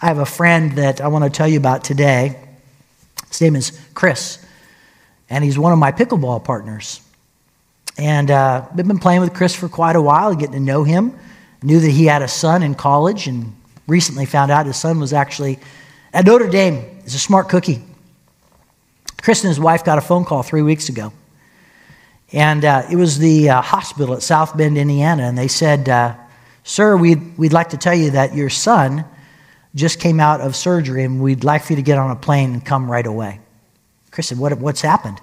I 0.00 0.06
have 0.06 0.18
a 0.18 0.26
friend 0.26 0.72
that 0.72 1.00
I 1.00 1.06
want 1.06 1.24
to 1.24 1.30
tell 1.30 1.46
you 1.46 1.58
about 1.58 1.84
today. 1.84 2.36
His 3.28 3.40
name 3.40 3.54
is 3.54 3.78
Chris, 3.94 4.44
and 5.30 5.44
he's 5.44 5.56
one 5.56 5.72
of 5.72 5.78
my 5.78 5.92
pickleball 5.92 6.42
partners. 6.42 7.00
And 7.96 8.30
uh, 8.32 8.66
I've 8.68 8.76
been 8.76 8.98
playing 8.98 9.20
with 9.20 9.32
Chris 9.32 9.54
for 9.54 9.68
quite 9.68 9.94
a 9.94 10.02
while, 10.02 10.34
getting 10.34 10.54
to 10.54 10.60
know 10.60 10.82
him. 10.82 11.16
Knew 11.62 11.78
that 11.78 11.90
he 11.90 12.06
had 12.06 12.22
a 12.22 12.28
son 12.28 12.64
in 12.64 12.74
college 12.74 13.28
and 13.28 13.54
recently 13.92 14.24
found 14.24 14.50
out 14.50 14.64
his 14.64 14.76
son 14.76 14.98
was 14.98 15.12
actually 15.12 15.58
at 16.14 16.24
Notre 16.24 16.48
Dame. 16.48 16.82
He's 17.04 17.14
a 17.14 17.18
smart 17.18 17.50
cookie. 17.50 17.82
Chris 19.20 19.44
and 19.44 19.48
his 19.48 19.60
wife 19.60 19.84
got 19.84 19.98
a 19.98 20.00
phone 20.00 20.24
call 20.24 20.42
three 20.42 20.62
weeks 20.62 20.88
ago. 20.88 21.12
And 22.32 22.64
uh, 22.64 22.84
it 22.90 22.96
was 22.96 23.18
the 23.18 23.50
uh, 23.50 23.60
hospital 23.60 24.14
at 24.14 24.22
South 24.22 24.56
Bend, 24.56 24.78
Indiana. 24.78 25.24
And 25.24 25.36
they 25.36 25.48
said, 25.48 25.88
uh, 25.88 26.14
Sir, 26.64 26.96
we'd, 26.96 27.36
we'd 27.36 27.52
like 27.52 27.68
to 27.70 27.76
tell 27.76 27.94
you 27.94 28.12
that 28.12 28.34
your 28.34 28.48
son 28.48 29.04
just 29.74 30.00
came 30.00 30.20
out 30.20 30.40
of 30.40 30.56
surgery 30.56 31.04
and 31.04 31.20
we'd 31.20 31.44
like 31.44 31.62
for 31.62 31.74
you 31.74 31.76
to 31.76 31.82
get 31.82 31.98
on 31.98 32.10
a 32.10 32.16
plane 32.16 32.54
and 32.54 32.64
come 32.64 32.90
right 32.90 33.06
away. 33.06 33.40
Chris 34.10 34.28
said, 34.28 34.38
what, 34.38 34.56
What's 34.58 34.80
happened? 34.80 35.20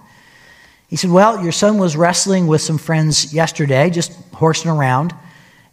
He 0.88 0.95
said, 0.95 1.10
Well, 1.10 1.41
your 1.41 1.51
son 1.51 1.77
was 1.79 1.97
wrestling 1.97 2.45
with 2.45 2.62
some 2.62 2.77
friends 2.77 3.34
yesterday, 3.34 3.89
just 3.89 4.12
horsing 4.34 4.69
around, 4.71 5.13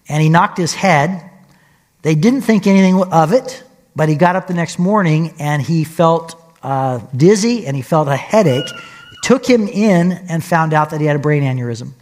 and 0.08 0.22
he 0.22 0.28
knocked 0.28 0.58
his 0.58 0.74
head 0.74 1.30
they 2.06 2.14
didn't 2.14 2.42
think 2.42 2.68
anything 2.68 3.02
of 3.02 3.32
it, 3.32 3.64
but 3.96 4.08
he 4.08 4.14
got 4.14 4.36
up 4.36 4.46
the 4.46 4.54
next 4.54 4.78
morning 4.78 5.34
and 5.40 5.60
he 5.60 5.82
felt 5.82 6.40
uh, 6.62 7.00
dizzy 7.16 7.66
and 7.66 7.74
he 7.74 7.82
felt 7.82 8.06
a 8.06 8.14
headache. 8.14 8.68
Took 9.24 9.44
him 9.44 9.66
in 9.66 10.12
and 10.12 10.44
found 10.44 10.72
out 10.72 10.90
that 10.90 11.00
he 11.00 11.08
had 11.08 11.16
a 11.16 11.18
brain 11.18 11.42
aneurysm. 11.42 11.94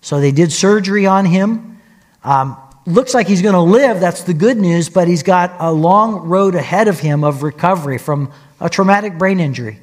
So 0.00 0.20
they 0.20 0.30
did 0.30 0.52
surgery 0.52 1.06
on 1.06 1.24
him. 1.24 1.80
Um, 2.22 2.56
looks 2.86 3.12
like 3.12 3.26
he's 3.26 3.42
going 3.42 3.56
to 3.56 3.60
live, 3.60 3.98
that's 3.98 4.22
the 4.22 4.32
good 4.32 4.58
news, 4.58 4.88
but 4.88 5.08
he's 5.08 5.24
got 5.24 5.56
a 5.58 5.72
long 5.72 6.28
road 6.28 6.54
ahead 6.54 6.86
of 6.86 7.00
him 7.00 7.24
of 7.24 7.42
recovery 7.42 7.98
from 7.98 8.32
a 8.60 8.70
traumatic 8.70 9.18
brain 9.18 9.40
injury. 9.40 9.80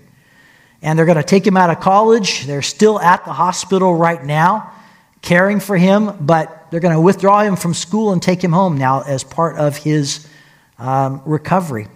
And 0.82 0.98
they're 0.98 1.06
going 1.06 1.18
to 1.18 1.22
take 1.22 1.46
him 1.46 1.58
out 1.58 1.70
of 1.70 1.82
college. 1.82 2.46
They're 2.46 2.62
still 2.62 2.98
at 2.98 3.26
the 3.26 3.34
hospital 3.34 3.94
right 3.94 4.24
now 4.24 4.72
caring 5.22 5.60
for 5.60 5.76
him, 5.76 6.16
but 6.26 6.57
they're 6.70 6.80
going 6.80 6.94
to 6.94 7.02
withdraw 7.02 7.42
him 7.42 7.56
from 7.56 7.74
school 7.74 8.12
and 8.12 8.22
take 8.22 8.44
him 8.44 8.52
home 8.52 8.78
now 8.78 9.02
as 9.02 9.24
part 9.24 9.58
of 9.58 9.78
his 9.78 10.28
um, 10.78 11.22
recovery. 11.26 11.88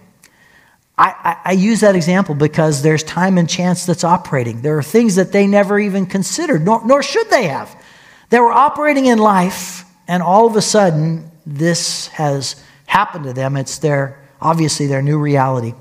I, 0.98 1.14
I, 1.44 1.50
I, 1.50 1.52
use 1.52 1.80
that 1.80 1.96
example 1.96 2.34
because 2.34 2.82
there's 2.82 3.02
time 3.02 3.38
and 3.38 3.48
chance 3.48 3.86
that's 3.86 4.04
operating. 4.04 4.60
There 4.60 4.76
are 4.76 4.82
things 4.82 5.14
that 5.14 5.32
they 5.32 5.46
never 5.46 5.78
even 5.78 6.04
considered, 6.04 6.64
nor, 6.64 6.84
nor 6.84 7.02
should 7.02 7.30
they 7.30 7.44
have. 7.44 7.74
They 8.30 8.38
were 8.40 8.52
operating 8.52 9.06
in 9.06 9.18
life, 9.18 9.84
and 10.06 10.22
all 10.22 10.46
of 10.46 10.56
a 10.56 10.62
sudden, 10.62 11.30
this 11.46 12.08
has 12.08 12.62
happened 12.86 13.24
to 13.24 13.32
them. 13.32 13.56
It's 13.56 13.78
their, 13.78 14.22
obviously, 14.40 14.86
their 14.86 15.02
new 15.02 15.18
reality. 15.18 15.74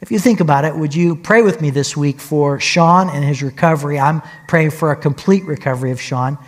If 0.00 0.10
you 0.10 0.18
think 0.18 0.40
about 0.40 0.64
it, 0.64 0.74
would 0.74 0.94
you 0.94 1.16
pray 1.16 1.42
with 1.42 1.60
me 1.60 1.70
this 1.70 1.96
week 1.96 2.20
for 2.20 2.60
Sean 2.60 3.08
and 3.10 3.24
his 3.24 3.42
recovery? 3.42 3.98
I'm 3.98 4.22
praying 4.46 4.70
for 4.70 4.92
a 4.92 4.96
complete 4.96 5.44
recovery 5.44 5.90
of 5.90 6.00
Sean 6.00 6.38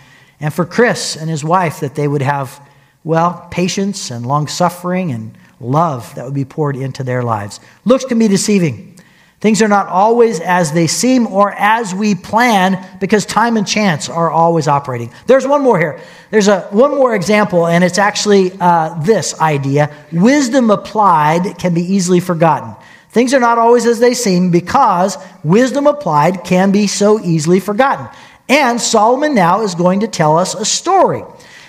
and 0.43 0.53
for 0.53 0.67
Chris 0.67 1.17
and 1.17 1.31
his 1.31 1.45
wife 1.45 1.81
that 1.81 1.95
they 1.95 2.07
would 2.07 2.21
have, 2.21 2.61
well, 3.05 3.47
patience 3.51 4.11
and 4.11 4.27
long 4.27 4.49
suffering 4.49 5.13
and 5.13 5.39
love 5.61 6.13
that 6.17 6.25
would 6.25 6.35
be 6.35 6.45
poured 6.45 6.77
into 6.77 7.05
their 7.05 7.23
lives. 7.23 7.61
Looks 7.85 8.05
can 8.05 8.19
be 8.19 8.27
deceiving. 8.27 8.99
Things 9.39 9.63
are 9.63 9.69
not 9.69 9.87
always 9.87 10.41
as 10.41 10.73
they 10.73 10.89
seem 10.89 11.29
or 11.29 11.53
as 11.53 11.95
we 11.95 12.17
plan 12.17 12.85
because 13.01 13.25
time 13.25 13.57
and 13.57 13.67
chance 13.67 14.09
are 14.09 14.31
always 14.31 14.67
operating. 14.67 15.13
There's 15.27 15.47
one 15.47 15.63
more 15.63 15.79
here. 15.79 16.01
There's 16.31 16.49
a 16.49 16.63
one 16.71 16.91
more 16.93 17.15
example, 17.15 17.67
and 17.67 17.83
it's 17.83 17.99
actually 17.99 18.53
uh, 18.61 19.01
this 19.03 19.41
idea: 19.41 19.93
wisdom 20.13 20.71
applied 20.71 21.59
can 21.59 21.75
be 21.75 21.83
easily 21.83 22.21
forgotten. 22.21 22.75
Things 23.11 23.35
are 23.35 23.41
not 23.41 23.59
always 23.59 23.85
as 23.85 24.01
they 24.01 24.15
seem 24.15 24.51
because 24.51 25.19
wisdom 25.45 25.87
applied 25.87 26.45
can 26.45 26.73
be 26.73 26.87
so 26.87 27.21
easily 27.21 27.61
forgotten. 27.61 28.09
And 28.49 28.81
Solomon 28.81 29.35
now 29.35 29.63
is 29.63 29.75
going 29.75 30.01
to 30.01 30.09
tell 30.09 30.39
us 30.39 30.55
a 30.55 30.65
story. 30.65 31.23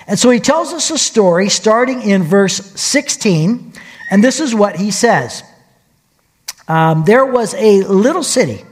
And 0.07 0.19
so 0.19 0.29
he 0.29 0.39
tells 0.39 0.73
us 0.73 0.91
a 0.91 0.97
story 0.97 1.49
starting 1.49 2.01
in 2.01 2.23
verse 2.23 2.55
16. 2.55 3.73
And 4.11 4.23
this 4.23 4.39
is 4.39 4.53
what 4.53 4.75
he 4.75 4.91
says 4.91 5.43
um, 6.67 7.03
There 7.05 7.25
was 7.25 7.53
a 7.55 7.81
little 7.83 8.23
city 8.23 8.63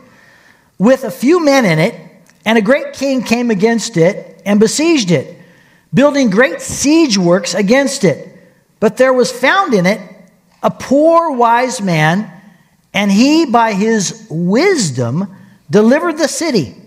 with 0.78 1.04
a 1.04 1.12
few 1.12 1.44
men 1.44 1.66
in 1.66 1.80
it, 1.80 1.96
and 2.46 2.58
a 2.58 2.62
great 2.62 2.94
king 2.94 3.22
came 3.22 3.52
against 3.52 3.98
it 3.98 4.42
and 4.46 4.60
besieged 4.60 5.12
it, 5.12 5.38
building 5.94 6.30
great 6.30 6.60
siege 6.60 7.18
works 7.18 7.54
against 7.54 8.04
it. 8.04 8.28
But 8.80 8.98
there 8.98 9.14
was 9.14 9.32
found 9.32 9.74
in 9.74 9.86
it 9.86 10.02
a 10.64 10.72
poor 10.72 11.32
wise 11.32 11.82
man, 11.82 12.32
and 12.94 13.12
he, 13.12 13.46
by 13.46 13.74
his 13.74 14.28
wisdom, 14.30 15.36
delivered 15.70 16.18
the 16.18 16.28
city. 16.28 16.81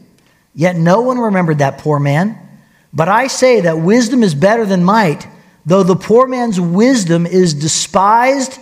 Yet 0.54 0.76
no 0.76 1.00
one 1.00 1.18
remembered 1.18 1.58
that 1.58 1.78
poor 1.78 1.98
man. 1.98 2.38
But 2.92 3.08
I 3.08 3.26
say 3.26 3.62
that 3.62 3.78
wisdom 3.78 4.22
is 4.22 4.34
better 4.34 4.64
than 4.64 4.84
might, 4.84 5.26
though 5.66 5.82
the 5.82 5.96
poor 5.96 6.26
man's 6.28 6.60
wisdom 6.60 7.26
is 7.26 7.54
despised 7.54 8.58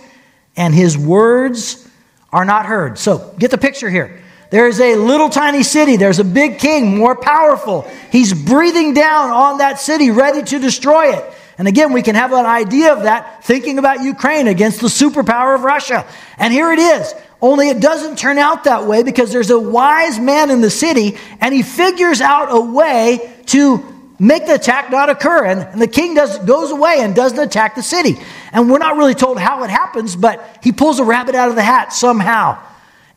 and 0.55 0.73
his 0.73 0.97
words 0.97 1.87
are 2.31 2.45
not 2.45 2.65
heard. 2.65 2.97
So 2.97 3.35
get 3.37 3.51
the 3.51 3.57
picture 3.57 3.89
here. 3.89 4.21
There's 4.49 4.79
a 4.79 4.95
little 4.95 5.29
tiny 5.29 5.63
city. 5.63 5.97
There's 5.97 6.19
a 6.19 6.23
big 6.23 6.59
king, 6.59 6.97
more 6.97 7.15
powerful. 7.15 7.89
He's 8.11 8.33
breathing 8.33 8.93
down 8.93 9.31
on 9.31 9.57
that 9.59 9.79
city, 9.79 10.11
ready 10.11 10.43
to 10.43 10.59
destroy 10.59 11.13
it. 11.15 11.25
And 11.57 11.67
again, 11.67 11.93
we 11.93 12.01
can 12.01 12.15
have 12.15 12.33
an 12.33 12.45
idea 12.45 12.93
of 12.93 13.03
that 13.03 13.43
thinking 13.43 13.77
about 13.77 14.03
Ukraine 14.03 14.47
against 14.47 14.81
the 14.81 14.87
superpower 14.87 15.55
of 15.55 15.61
Russia. 15.61 16.07
And 16.37 16.51
here 16.51 16.71
it 16.71 16.79
is. 16.79 17.13
Only 17.43 17.67
it 17.67 17.81
doesn't 17.81 18.17
turn 18.17 18.37
out 18.37 18.63
that 18.63 18.87
way 18.87 19.03
because 19.03 19.33
there's 19.33 19.49
a 19.49 19.59
wise 19.59 20.17
man 20.17 20.49
in 20.49 20.61
the 20.61 20.69
city 20.69 21.17
and 21.41 21.53
he 21.53 21.61
figures 21.61 22.21
out 22.21 22.47
a 22.49 22.61
way 22.61 23.35
to 23.47 23.83
make 24.17 24.45
the 24.45 24.55
attack 24.55 24.89
not 24.89 25.09
occur. 25.09 25.43
And, 25.43 25.59
and 25.59 25.81
the 25.81 25.87
king 25.87 26.13
does, 26.13 26.39
goes 26.39 26.71
away 26.71 26.99
and 27.01 27.13
doesn't 27.13 27.37
attack 27.37 27.75
the 27.75 27.83
city. 27.83 28.15
And 28.53 28.71
we're 28.71 28.77
not 28.77 28.95
really 28.95 29.13
told 29.13 29.41
how 29.41 29.61
it 29.65 29.69
happens, 29.69 30.15
but 30.15 30.57
he 30.63 30.71
pulls 30.71 30.99
a 30.99 31.03
rabbit 31.03 31.35
out 31.35 31.49
of 31.49 31.55
the 31.55 31.63
hat 31.63 31.91
somehow. 31.91 32.63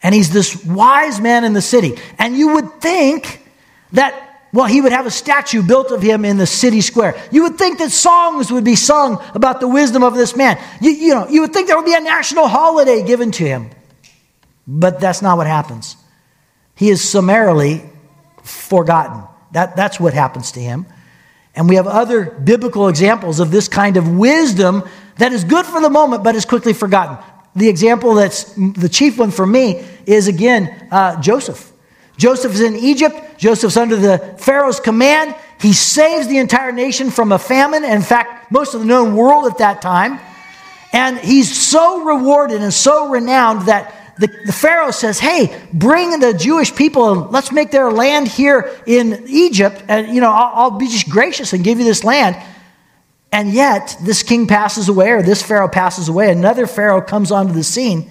And 0.02 0.12
he's 0.12 0.32
this 0.32 0.64
wise 0.64 1.20
man 1.20 1.44
in 1.44 1.52
the 1.52 1.62
city. 1.62 1.94
And 2.18 2.36
you 2.36 2.54
would 2.54 2.80
think 2.80 3.46
that 3.92 4.24
well, 4.52 4.66
he 4.66 4.80
would 4.80 4.92
have 4.92 5.06
a 5.06 5.10
statue 5.12 5.62
built 5.62 5.92
of 5.92 6.02
him 6.02 6.24
in 6.24 6.36
the 6.36 6.46
city 6.46 6.80
square. 6.80 7.16
You 7.30 7.44
would 7.44 7.58
think 7.58 7.78
that 7.78 7.92
songs 7.92 8.50
would 8.50 8.64
be 8.64 8.74
sung 8.74 9.22
about 9.34 9.60
the 9.60 9.68
wisdom 9.68 10.02
of 10.02 10.14
this 10.14 10.34
man. 10.34 10.58
You, 10.80 10.90
you 10.90 11.14
know, 11.14 11.28
you 11.28 11.42
would 11.42 11.52
think 11.52 11.68
there 11.68 11.76
would 11.76 11.86
be 11.86 11.94
a 11.94 12.00
national 12.00 12.48
holiday 12.48 13.04
given 13.04 13.30
to 13.32 13.44
him. 13.44 13.70
But 14.66 15.00
that's 15.00 15.22
not 15.22 15.36
what 15.36 15.46
happens. 15.46 15.96
He 16.74 16.90
is 16.90 17.06
summarily 17.06 17.82
forgotten. 18.42 19.22
That, 19.52 19.76
that's 19.76 20.00
what 20.00 20.12
happens 20.12 20.52
to 20.52 20.60
him. 20.60 20.86
And 21.54 21.68
we 21.68 21.76
have 21.76 21.86
other 21.86 22.26
biblical 22.26 22.88
examples 22.88 23.40
of 23.40 23.50
this 23.50 23.68
kind 23.68 23.96
of 23.96 24.16
wisdom 24.16 24.84
that 25.16 25.32
is 25.32 25.44
good 25.44 25.64
for 25.64 25.80
the 25.80 25.88
moment 25.88 26.22
but 26.22 26.34
is 26.34 26.44
quickly 26.44 26.74
forgotten. 26.74 27.16
The 27.54 27.68
example 27.68 28.14
that's 28.14 28.52
the 28.52 28.88
chief 28.90 29.18
one 29.18 29.30
for 29.30 29.46
me 29.46 29.82
is 30.04 30.28
again 30.28 30.88
uh, 30.90 31.20
Joseph. 31.22 31.72
Joseph 32.18 32.52
is 32.52 32.60
in 32.60 32.76
Egypt. 32.76 33.38
Joseph's 33.38 33.78
under 33.78 33.96
the 33.96 34.18
Pharaoh's 34.38 34.80
command. 34.80 35.34
He 35.60 35.72
saves 35.72 36.28
the 36.28 36.38
entire 36.38 36.72
nation 36.72 37.10
from 37.10 37.32
a 37.32 37.38
famine, 37.38 37.84
in 37.84 38.02
fact, 38.02 38.52
most 38.52 38.74
of 38.74 38.80
the 38.80 38.86
known 38.86 39.16
world 39.16 39.46
at 39.46 39.58
that 39.58 39.80
time. 39.80 40.18
And 40.92 41.18
he's 41.18 41.54
so 41.56 42.04
rewarded 42.04 42.62
and 42.62 42.72
so 42.72 43.08
renowned 43.08 43.62
that 43.62 44.05
the, 44.18 44.28
the 44.46 44.52
Pharaoh 44.52 44.90
says, 44.90 45.18
Hey, 45.18 45.60
bring 45.72 46.18
the 46.20 46.32
Jewish 46.32 46.74
people 46.74 47.12
and 47.12 47.32
let's 47.32 47.52
make 47.52 47.70
their 47.70 47.90
land 47.90 48.28
here 48.28 48.74
in 48.86 49.24
Egypt. 49.28 49.82
And, 49.88 50.14
you 50.14 50.20
know, 50.20 50.30
I'll, 50.30 50.52
I'll 50.54 50.78
be 50.78 50.88
just 50.88 51.08
gracious 51.08 51.52
and 51.52 51.62
give 51.62 51.78
you 51.78 51.84
this 51.84 52.04
land. 52.04 52.36
And 53.32 53.52
yet, 53.52 53.96
this 54.00 54.22
king 54.22 54.46
passes 54.46 54.88
away, 54.88 55.10
or 55.10 55.22
this 55.22 55.42
Pharaoh 55.42 55.68
passes 55.68 56.08
away. 56.08 56.30
Another 56.30 56.66
Pharaoh 56.66 57.02
comes 57.02 57.30
onto 57.30 57.52
the 57.52 57.64
scene, 57.64 58.08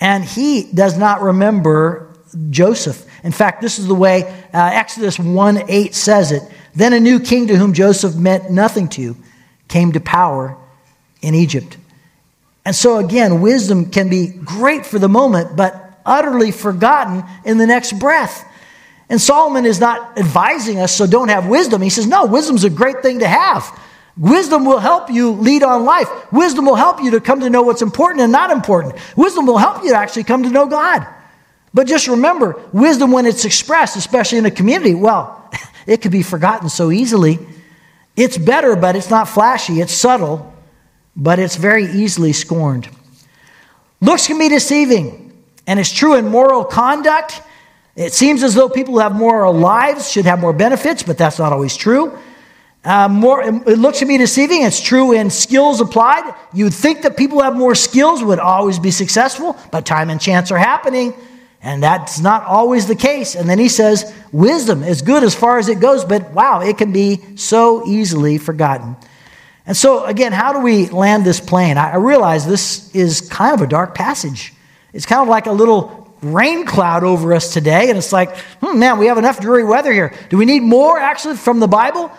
and 0.00 0.24
he 0.24 0.64
does 0.72 0.98
not 0.98 1.20
remember 1.22 2.12
Joseph. 2.50 3.06
In 3.22 3.32
fact, 3.32 3.60
this 3.60 3.78
is 3.78 3.86
the 3.86 3.94
way 3.94 4.22
uh, 4.52 4.70
Exodus 4.72 5.18
1 5.18 5.70
8 5.70 5.94
says 5.94 6.32
it. 6.32 6.42
Then 6.74 6.92
a 6.92 7.00
new 7.00 7.20
king 7.20 7.46
to 7.48 7.56
whom 7.56 7.74
Joseph 7.74 8.16
meant 8.16 8.50
nothing 8.50 8.88
to 8.90 9.16
came 9.68 9.92
to 9.92 10.00
power 10.00 10.56
in 11.22 11.34
Egypt. 11.34 11.76
And 12.66 12.74
so, 12.74 12.98
again, 12.98 13.40
wisdom 13.40 13.92
can 13.92 14.10
be 14.10 14.26
great 14.26 14.84
for 14.84 14.98
the 14.98 15.08
moment, 15.08 15.54
but 15.54 16.00
utterly 16.04 16.50
forgotten 16.50 17.22
in 17.44 17.58
the 17.58 17.66
next 17.66 17.96
breath. 18.00 18.44
And 19.08 19.20
Solomon 19.20 19.64
is 19.64 19.78
not 19.78 20.18
advising 20.18 20.80
us, 20.80 20.92
so 20.92 21.06
don't 21.06 21.28
have 21.28 21.46
wisdom. 21.46 21.80
He 21.80 21.90
says, 21.90 22.08
no, 22.08 22.26
wisdom's 22.26 22.64
a 22.64 22.70
great 22.70 23.02
thing 23.02 23.20
to 23.20 23.28
have. 23.28 23.64
Wisdom 24.16 24.64
will 24.64 24.80
help 24.80 25.10
you 25.10 25.30
lead 25.30 25.62
on 25.62 25.84
life. 25.84 26.08
Wisdom 26.32 26.66
will 26.66 26.74
help 26.74 27.00
you 27.00 27.12
to 27.12 27.20
come 27.20 27.38
to 27.38 27.50
know 27.50 27.62
what's 27.62 27.82
important 27.82 28.22
and 28.22 28.32
not 28.32 28.50
important. 28.50 28.96
Wisdom 29.14 29.46
will 29.46 29.58
help 29.58 29.84
you 29.84 29.90
to 29.90 29.96
actually 29.96 30.24
come 30.24 30.42
to 30.42 30.50
know 30.50 30.66
God. 30.66 31.06
But 31.72 31.86
just 31.86 32.08
remember, 32.08 32.60
wisdom, 32.72 33.12
when 33.12 33.26
it's 33.26 33.44
expressed, 33.44 33.96
especially 33.96 34.38
in 34.38 34.46
a 34.46 34.50
community, 34.50 34.94
well, 34.94 35.52
it 35.86 36.02
could 36.02 36.10
be 36.10 36.24
forgotten 36.24 36.68
so 36.68 36.90
easily. 36.90 37.38
It's 38.16 38.36
better, 38.36 38.74
but 38.74 38.96
it's 38.96 39.10
not 39.10 39.28
flashy. 39.28 39.80
It's 39.80 39.92
subtle, 39.92 40.52
but 41.16 41.38
it's 41.38 41.56
very 41.56 41.86
easily 41.86 42.32
scorned. 42.32 42.88
Looks 44.00 44.26
can 44.26 44.38
be 44.38 44.48
deceiving, 44.48 45.32
and 45.66 45.80
it's 45.80 45.92
true 45.92 46.14
in 46.14 46.28
moral 46.28 46.64
conduct. 46.64 47.40
It 47.96 48.12
seems 48.12 48.42
as 48.42 48.54
though 48.54 48.68
people 48.68 48.94
who 48.94 49.00
have 49.00 49.14
moral 49.14 49.54
lives 49.54 50.10
should 50.10 50.26
have 50.26 50.38
more 50.38 50.52
benefits, 50.52 51.02
but 51.02 51.16
that's 51.16 51.38
not 51.38 51.52
always 51.52 51.76
true. 51.76 52.18
Uh, 52.84 53.08
more, 53.08 53.42
it 53.42 53.78
looks 53.78 53.98
to 53.98 54.06
be 54.06 54.16
deceiving. 54.16 54.62
It's 54.62 54.80
true 54.80 55.12
in 55.12 55.30
skills 55.30 55.80
applied. 55.80 56.32
You'd 56.52 56.74
think 56.74 57.02
that 57.02 57.16
people 57.16 57.38
who 57.38 57.44
have 57.44 57.56
more 57.56 57.74
skills 57.74 58.22
would 58.22 58.38
always 58.38 58.78
be 58.78 58.90
successful, 58.90 59.56
but 59.72 59.86
time 59.86 60.10
and 60.10 60.20
chance 60.20 60.52
are 60.52 60.58
happening, 60.58 61.14
and 61.62 61.82
that's 61.82 62.20
not 62.20 62.44
always 62.44 62.86
the 62.86 62.94
case. 62.94 63.34
And 63.34 63.48
then 63.48 63.58
he 63.58 63.68
says, 63.68 64.14
wisdom 64.30 64.84
is 64.84 65.02
good 65.02 65.24
as 65.24 65.34
far 65.34 65.58
as 65.58 65.68
it 65.68 65.80
goes, 65.80 66.04
but 66.04 66.30
wow, 66.32 66.60
it 66.60 66.78
can 66.78 66.92
be 66.92 67.22
so 67.36 67.84
easily 67.88 68.38
forgotten. 68.38 68.94
And 69.66 69.76
so, 69.76 70.04
again, 70.04 70.32
how 70.32 70.52
do 70.52 70.60
we 70.60 70.88
land 70.88 71.24
this 71.24 71.40
plane? 71.40 71.76
I 71.76 71.96
realize 71.96 72.46
this 72.46 72.94
is 72.94 73.20
kind 73.20 73.52
of 73.52 73.62
a 73.62 73.66
dark 73.66 73.94
passage. 73.94 74.52
It's 74.92 75.06
kind 75.06 75.22
of 75.22 75.28
like 75.28 75.46
a 75.46 75.52
little 75.52 76.14
rain 76.22 76.64
cloud 76.64 77.02
over 77.04 77.34
us 77.34 77.52
today, 77.52 77.88
and 77.88 77.98
it's 77.98 78.12
like, 78.12 78.36
hmm, 78.60 78.78
man, 78.78 78.98
we 78.98 79.06
have 79.06 79.18
enough 79.18 79.40
dreary 79.40 79.64
weather 79.64 79.92
here. 79.92 80.14
Do 80.30 80.38
we 80.38 80.44
need 80.44 80.62
more 80.62 80.98
actually 80.98 81.36
from 81.36 81.60
the 81.60 81.66
Bible? 81.66 82.12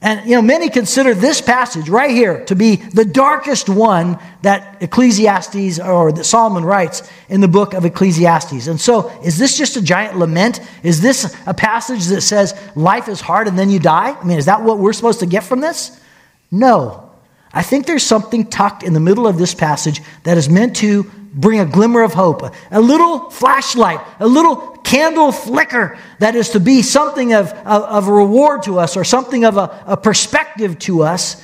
And 0.00 0.28
you 0.28 0.36
know, 0.36 0.42
many 0.42 0.70
consider 0.70 1.12
this 1.12 1.40
passage 1.40 1.88
right 1.88 2.10
here 2.10 2.44
to 2.44 2.54
be 2.54 2.76
the 2.76 3.04
darkest 3.04 3.68
one 3.68 4.18
that 4.42 4.80
Ecclesiastes 4.80 5.80
or 5.80 6.12
that 6.12 6.24
Solomon 6.24 6.64
writes 6.64 7.08
in 7.28 7.40
the 7.40 7.48
book 7.48 7.74
of 7.74 7.84
Ecclesiastes. 7.84 8.68
And 8.68 8.80
so, 8.80 9.08
is 9.22 9.38
this 9.38 9.56
just 9.56 9.76
a 9.76 9.82
giant 9.82 10.16
lament? 10.16 10.60
Is 10.84 11.00
this 11.00 11.36
a 11.46 11.54
passage 11.54 12.06
that 12.06 12.20
says 12.20 12.54
life 12.76 13.08
is 13.08 13.20
hard 13.20 13.48
and 13.48 13.58
then 13.58 13.70
you 13.70 13.80
die? 13.80 14.16
I 14.16 14.24
mean, 14.24 14.38
is 14.38 14.46
that 14.46 14.62
what 14.62 14.78
we're 14.78 14.92
supposed 14.92 15.20
to 15.20 15.26
get 15.26 15.42
from 15.42 15.60
this? 15.60 16.00
No. 16.50 17.10
I 17.52 17.62
think 17.62 17.86
there's 17.86 18.02
something 18.02 18.46
tucked 18.46 18.82
in 18.82 18.92
the 18.92 19.00
middle 19.00 19.26
of 19.26 19.38
this 19.38 19.54
passage 19.54 20.02
that 20.24 20.36
is 20.36 20.48
meant 20.48 20.76
to 20.76 21.04
bring 21.34 21.60
a 21.60 21.66
glimmer 21.66 22.02
of 22.02 22.14
hope, 22.14 22.42
a 22.70 22.80
little 22.80 23.30
flashlight, 23.30 24.00
a 24.20 24.26
little 24.26 24.56
candle 24.78 25.32
flicker 25.32 25.98
that 26.18 26.34
is 26.34 26.50
to 26.50 26.60
be 26.60 26.82
something 26.82 27.32
of, 27.32 27.52
of, 27.52 27.82
of 27.82 28.08
a 28.08 28.12
reward 28.12 28.62
to 28.64 28.78
us 28.78 28.96
or 28.96 29.04
something 29.04 29.44
of 29.44 29.56
a, 29.56 29.84
a 29.86 29.96
perspective 29.96 30.78
to 30.78 31.02
us. 31.02 31.42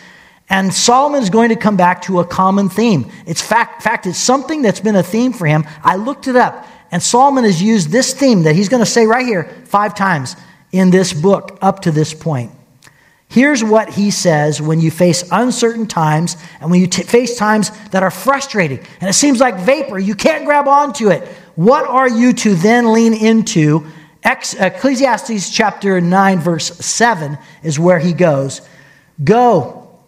And 0.49 0.73
Solomon 0.73 1.23
is 1.23 1.31
going 1.31 1.49
to 1.51 1.57
come 1.57 1.77
back 1.77 2.03
to 2.03 2.21
a 2.21 2.27
common 2.27 2.69
theme. 2.69 3.11
It's 3.27 3.41
fact, 3.41 3.83
fact, 3.83 4.07
it's 4.07 4.19
something 4.19 4.63
that's 4.63 4.81
been 4.81 4.97
a 4.97 5.03
theme 5.03 5.33
for 5.33 5.47
him. 5.47 5.65
I 5.83 5.97
looked 5.97 6.29
it 6.29 6.37
up, 6.37 6.67
and 6.91 7.03
Solomon 7.03 7.45
has 7.45 7.63
used 7.63 7.89
this 7.89 8.13
theme 8.13 8.43
that 8.43 8.55
he's 8.55 8.69
going 8.69 8.83
to 8.83 8.91
say 8.91 9.07
right 9.07 9.25
here 9.25 9.45
five 9.65 9.95
times 9.95 10.37
in 10.71 10.91
this 10.91 11.13
book 11.13 11.59
up 11.63 11.81
to 11.81 11.91
this 11.91 12.13
point. 12.13 12.51
Here's 13.29 13.65
what 13.65 13.91
he 13.91 14.11
says 14.11 14.63
when 14.63 14.81
you 14.81 14.91
face 14.91 15.25
uncertain 15.33 15.87
times 15.87 16.37
and 16.61 16.71
when 16.71 16.81
you 16.81 16.87
t- 16.87 17.03
face 17.03 17.37
times 17.37 17.71
that 17.89 18.03
are 18.03 18.11
frustrating 18.11 18.79
and 19.01 19.11
it 19.11 19.15
seems 19.15 19.41
like 19.41 19.59
vapor, 19.59 19.99
you 19.99 20.15
can't 20.15 20.45
grab 20.45 20.69
onto 20.69 21.11
it. 21.11 21.27
What 21.57 21.87
are 21.87 22.09
you 22.09 22.33
to 22.33 22.55
then 22.55 22.93
lean 22.93 23.15
into? 23.15 23.87
Ecclesiastes 24.25 25.51
chapter 25.51 26.01
9, 26.01 26.39
verse 26.41 26.77
7 26.79 27.37
is 27.63 27.79
where 27.79 27.99
he 27.99 28.13
goes. 28.13 28.63
Go, 29.23 29.99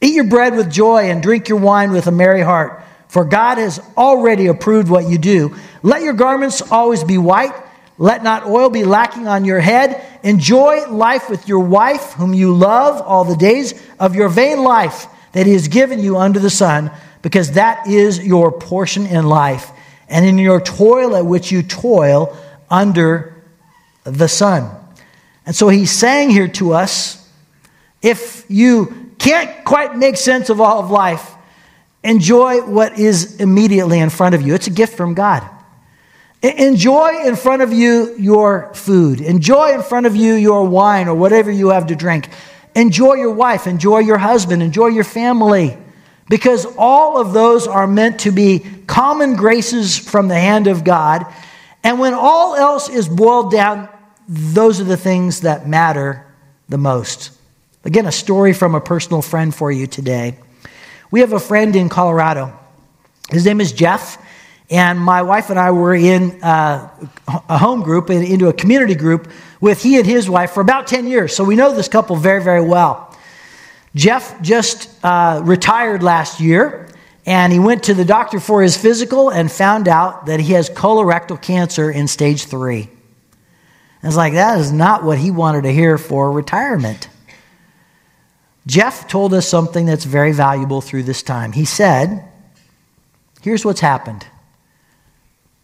eat 0.00 0.14
your 0.14 0.24
bread 0.24 0.54
with 0.54 0.70
joy 0.70 1.10
and 1.10 1.22
drink 1.22 1.48
your 1.48 1.58
wine 1.58 1.90
with 1.90 2.06
a 2.06 2.12
merry 2.12 2.42
heart, 2.42 2.84
for 3.08 3.24
God 3.24 3.58
has 3.58 3.80
already 3.96 4.46
approved 4.46 4.88
what 4.88 5.08
you 5.08 5.18
do. 5.18 5.56
Let 5.82 6.02
your 6.02 6.14
garments 6.14 6.62
always 6.70 7.02
be 7.02 7.18
white. 7.18 7.54
Let 7.98 8.22
not 8.22 8.46
oil 8.46 8.68
be 8.68 8.84
lacking 8.84 9.26
on 9.26 9.44
your 9.44 9.60
head. 9.60 10.04
Enjoy 10.22 10.86
life 10.90 11.30
with 11.30 11.48
your 11.48 11.60
wife, 11.60 12.12
whom 12.12 12.34
you 12.34 12.54
love 12.54 13.00
all 13.00 13.24
the 13.24 13.36
days 13.36 13.74
of 13.98 14.14
your 14.14 14.28
vain 14.28 14.62
life 14.62 15.06
that 15.32 15.46
he 15.46 15.52
has 15.52 15.68
given 15.68 16.00
you 16.00 16.16
under 16.16 16.38
the 16.38 16.50
sun, 16.50 16.90
because 17.22 17.52
that 17.52 17.86
is 17.86 18.24
your 18.24 18.52
portion 18.52 19.06
in 19.06 19.26
life 19.26 19.70
and 20.08 20.24
in 20.24 20.38
your 20.38 20.60
toil 20.60 21.16
at 21.16 21.26
which 21.26 21.50
you 21.50 21.62
toil 21.62 22.36
under 22.70 23.34
the 24.04 24.28
sun. 24.28 24.70
And 25.44 25.54
so 25.54 25.68
he's 25.68 25.90
saying 25.90 26.30
here 26.30 26.48
to 26.48 26.72
us 26.72 27.22
if 28.02 28.44
you 28.48 29.12
can't 29.18 29.64
quite 29.64 29.96
make 29.96 30.16
sense 30.16 30.50
of 30.50 30.60
all 30.60 30.78
of 30.78 30.90
life, 30.90 31.34
enjoy 32.04 32.60
what 32.60 32.98
is 32.98 33.40
immediately 33.40 33.98
in 33.98 34.10
front 34.10 34.34
of 34.34 34.42
you. 34.42 34.54
It's 34.54 34.66
a 34.66 34.70
gift 34.70 34.96
from 34.96 35.14
God. 35.14 35.42
Enjoy 36.42 37.24
in 37.24 37.36
front 37.36 37.62
of 37.62 37.72
you 37.72 38.14
your 38.18 38.72
food. 38.74 39.20
Enjoy 39.20 39.74
in 39.74 39.82
front 39.82 40.06
of 40.06 40.14
you 40.14 40.34
your 40.34 40.64
wine 40.68 41.08
or 41.08 41.14
whatever 41.14 41.50
you 41.50 41.70
have 41.70 41.86
to 41.86 41.96
drink. 41.96 42.28
Enjoy 42.74 43.14
your 43.14 43.32
wife. 43.32 43.66
Enjoy 43.66 43.98
your 43.98 44.18
husband. 44.18 44.62
Enjoy 44.62 44.88
your 44.88 45.04
family 45.04 45.76
because 46.28 46.66
all 46.76 47.18
of 47.18 47.32
those 47.32 47.66
are 47.66 47.86
meant 47.86 48.20
to 48.20 48.32
be 48.32 48.64
common 48.86 49.36
graces 49.36 49.96
from 49.96 50.28
the 50.28 50.38
hand 50.38 50.66
of 50.66 50.84
God. 50.84 51.26
And 51.82 51.98
when 51.98 52.14
all 52.14 52.54
else 52.54 52.88
is 52.88 53.08
boiled 53.08 53.50
down, 53.50 53.88
those 54.28 54.80
are 54.80 54.84
the 54.84 54.96
things 54.96 55.42
that 55.42 55.68
matter 55.68 56.26
the 56.68 56.78
most. 56.78 57.30
Again, 57.84 58.06
a 58.06 58.12
story 58.12 58.52
from 58.52 58.74
a 58.74 58.80
personal 58.80 59.22
friend 59.22 59.54
for 59.54 59.70
you 59.70 59.86
today. 59.86 60.36
We 61.10 61.20
have 61.20 61.32
a 61.32 61.38
friend 61.38 61.74
in 61.76 61.88
Colorado. 61.88 62.58
His 63.30 63.46
name 63.46 63.60
is 63.60 63.72
Jeff. 63.72 64.22
And 64.68 64.98
my 64.98 65.22
wife 65.22 65.50
and 65.50 65.58
I 65.58 65.70
were 65.70 65.94
in 65.94 66.42
uh, 66.42 66.88
a 67.48 67.58
home 67.58 67.82
group, 67.82 68.10
and 68.10 68.24
into 68.24 68.48
a 68.48 68.52
community 68.52 68.94
group 68.94 69.30
with 69.60 69.82
he 69.82 69.96
and 69.96 70.06
his 70.06 70.28
wife 70.28 70.52
for 70.52 70.60
about 70.60 70.86
10 70.86 71.06
years. 71.06 71.34
So 71.34 71.44
we 71.44 71.54
know 71.54 71.74
this 71.74 71.88
couple 71.88 72.16
very, 72.16 72.42
very 72.42 72.64
well. 72.64 73.16
Jeff 73.94 74.40
just 74.42 74.90
uh, 75.04 75.40
retired 75.44 76.02
last 76.02 76.40
year, 76.40 76.88
and 77.24 77.52
he 77.52 77.58
went 77.58 77.84
to 77.84 77.94
the 77.94 78.04
doctor 78.04 78.40
for 78.40 78.62
his 78.62 78.76
physical 78.76 79.30
and 79.30 79.50
found 79.50 79.88
out 79.88 80.26
that 80.26 80.40
he 80.40 80.52
has 80.52 80.68
colorectal 80.68 81.40
cancer 81.40 81.90
in 81.90 82.08
stage 82.08 82.44
three. 82.44 82.90
I 84.02 84.06
was 84.06 84.16
like, 84.16 84.34
that 84.34 84.58
is 84.58 84.70
not 84.72 85.02
what 85.04 85.18
he 85.18 85.30
wanted 85.30 85.62
to 85.62 85.72
hear 85.72 85.96
for 85.96 86.30
retirement. 86.30 87.08
Jeff 88.66 89.08
told 89.08 89.32
us 89.32 89.48
something 89.48 89.86
that's 89.86 90.04
very 90.04 90.32
valuable 90.32 90.80
through 90.80 91.04
this 91.04 91.22
time. 91.22 91.52
He 91.52 91.64
said, 91.64 92.28
Here's 93.40 93.64
what's 93.64 93.80
happened. 93.80 94.26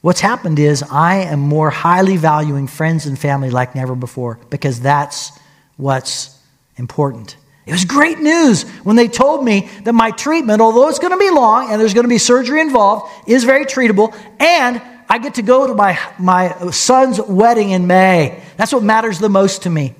What's 0.03 0.21
happened 0.21 0.59
is 0.59 0.83
I 0.83 1.19
am 1.19 1.39
more 1.39 1.71
highly 1.71 2.17
valuing 2.17 2.67
friends 2.67 3.07
and 3.07 3.19
family 3.19 3.51
like 3.51 3.75
never 3.77 3.95
before 3.95 4.39
because 4.51 4.81
that's 4.81 5.31
what's 5.77 6.37
important. 6.77 7.37
It 7.67 7.73
was 7.73 7.85
great 7.85 8.19
news 8.19 8.65
when 8.83 8.97
they 8.97 9.07
told 9.07 9.45
me 9.45 9.71
that 9.85 9.93
my 9.93 10.11
treatment, 10.11 10.61
although 10.61 10.89
it's 10.89 10.99
going 10.99 11.13
to 11.13 11.19
be 11.19 11.31
long 11.31 11.71
and 11.71 11.81
there's 11.81 11.95
going 11.95 12.03
to 12.03 12.09
be 12.09 12.19
surgery 12.19 12.61
involved, 12.61 13.13
is 13.29 13.45
very 13.45 13.65
treatable, 13.65 14.13
and 14.41 14.83
I 15.09 15.19
get 15.19 15.35
to 15.35 15.43
go 15.43 15.69
to 15.69 15.75
my, 15.75 15.97
my 16.19 16.71
son's 16.73 17.21
wedding 17.21 17.71
in 17.71 17.87
May. 17.87 18.43
That's 18.57 18.73
what 18.73 18.83
matters 18.83 19.21
the 19.21 19.29
most 19.29 19.63
to 19.63 19.71
me. 19.71 19.95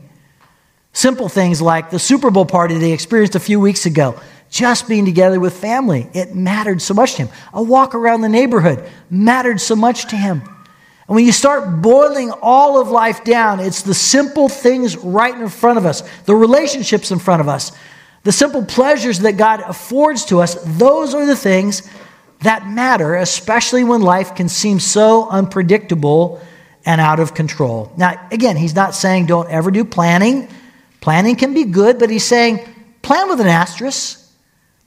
Simple 0.93 1.29
things 1.29 1.63
like 1.63 1.91
the 1.91 2.01
Super 2.01 2.33
Bowl 2.33 2.45
party 2.45 2.77
they 2.79 2.91
experienced 2.91 3.37
a 3.37 3.41
few 3.41 3.61
weeks 3.61 3.87
ago, 3.87 4.21
just 4.53 4.87
being 4.87 5.07
together 5.07 5.41
with 5.41 5.57
family, 5.57 6.09
it 6.13 6.35
mattered 6.35 6.83
so 6.83 6.93
much 6.93 7.15
to 7.15 7.23
him. 7.23 7.35
A 7.55 7.63
walk 7.63 7.95
around 7.95 8.21
the 8.21 8.29
neighborhood 8.29 8.87
mattered 9.09 9.59
so 9.63 9.75
much 9.75 10.09
to 10.09 10.17
him. 10.17 10.43
And 11.09 11.17
when 11.17 11.25
you 11.25 11.33
start 11.33 11.81
boiling 11.81 12.31
all 12.43 12.79
of 12.79 12.89
life 12.89 13.25
down, 13.25 13.61
it's 13.61 13.81
the 13.81 13.95
simple 13.95 14.51
things 14.51 14.95
right 14.99 15.35
in 15.35 15.49
front 15.49 15.79
of 15.79 15.87
us, 15.87 16.03
the 16.25 16.37
relationships 16.37 17.11
in 17.11 17.19
front 17.19 17.41
of 17.41 17.49
us, 17.49 17.73
the 18.25 18.31
simple 18.31 18.63
pleasures 18.63 19.21
that 19.21 19.39
God 19.39 19.61
affords 19.61 20.27
to 20.27 20.41
us. 20.41 20.55
Those 20.79 21.15
are 21.15 21.25
the 21.25 21.35
things 21.35 21.91
that 22.43 22.69
matter, 22.69 23.17
especially 23.17 23.85
when 23.85 24.03
life 24.03 24.35
can 24.35 24.51
seem 24.51 24.79
so 24.79 25.31
unpredictable 25.31 26.43
and 26.85 27.01
out 27.01 27.21
of 27.21 27.33
control. 27.33 27.91
Now, 27.97 28.29
again, 28.31 28.59
he's 28.59 28.75
not 28.75 28.95
saying 28.95 29.27
don't 29.27 29.49
ever 29.49 29.71
do 29.71 29.83
planning. 29.83 30.47
Planning 31.01 31.37
can 31.37 31.55
be 31.55 31.65
good, 31.65 31.99
but 31.99 32.11
he's 32.11 32.25
saying 32.25 32.61
plan 33.01 33.31
with 33.31 33.41
an 33.41 33.47
asterisk 33.47 34.22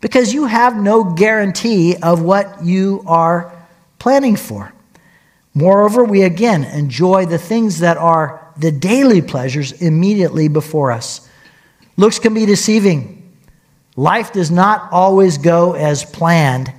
because 0.06 0.36
you 0.36 0.46
have 0.46 0.78
no 0.78 1.04
guarantee 1.04 1.96
of 1.96 2.22
what 2.22 2.64
you 2.64 3.04
are 3.08 3.52
planning 3.98 4.36
for. 4.36 4.72
Moreover, 5.56 6.04
we 6.04 6.22
again 6.22 6.64
enjoy 6.64 7.26
the 7.26 7.40
things 7.40 7.80
that 7.80 7.98
are 7.98 8.54
the 8.56 8.72
daily 8.72 9.24
pleasures 9.24 9.72
immediately 9.72 10.48
before 10.48 10.92
us. 10.92 11.28
Looks 11.98 12.20
can 12.20 12.36
be 12.36 12.46
deceiving. 12.46 13.36
Life 13.96 14.32
does 14.32 14.52
not 14.52 14.92
always 14.92 15.40
go 15.40 15.74
as 15.74 16.06
planned. 16.06 16.72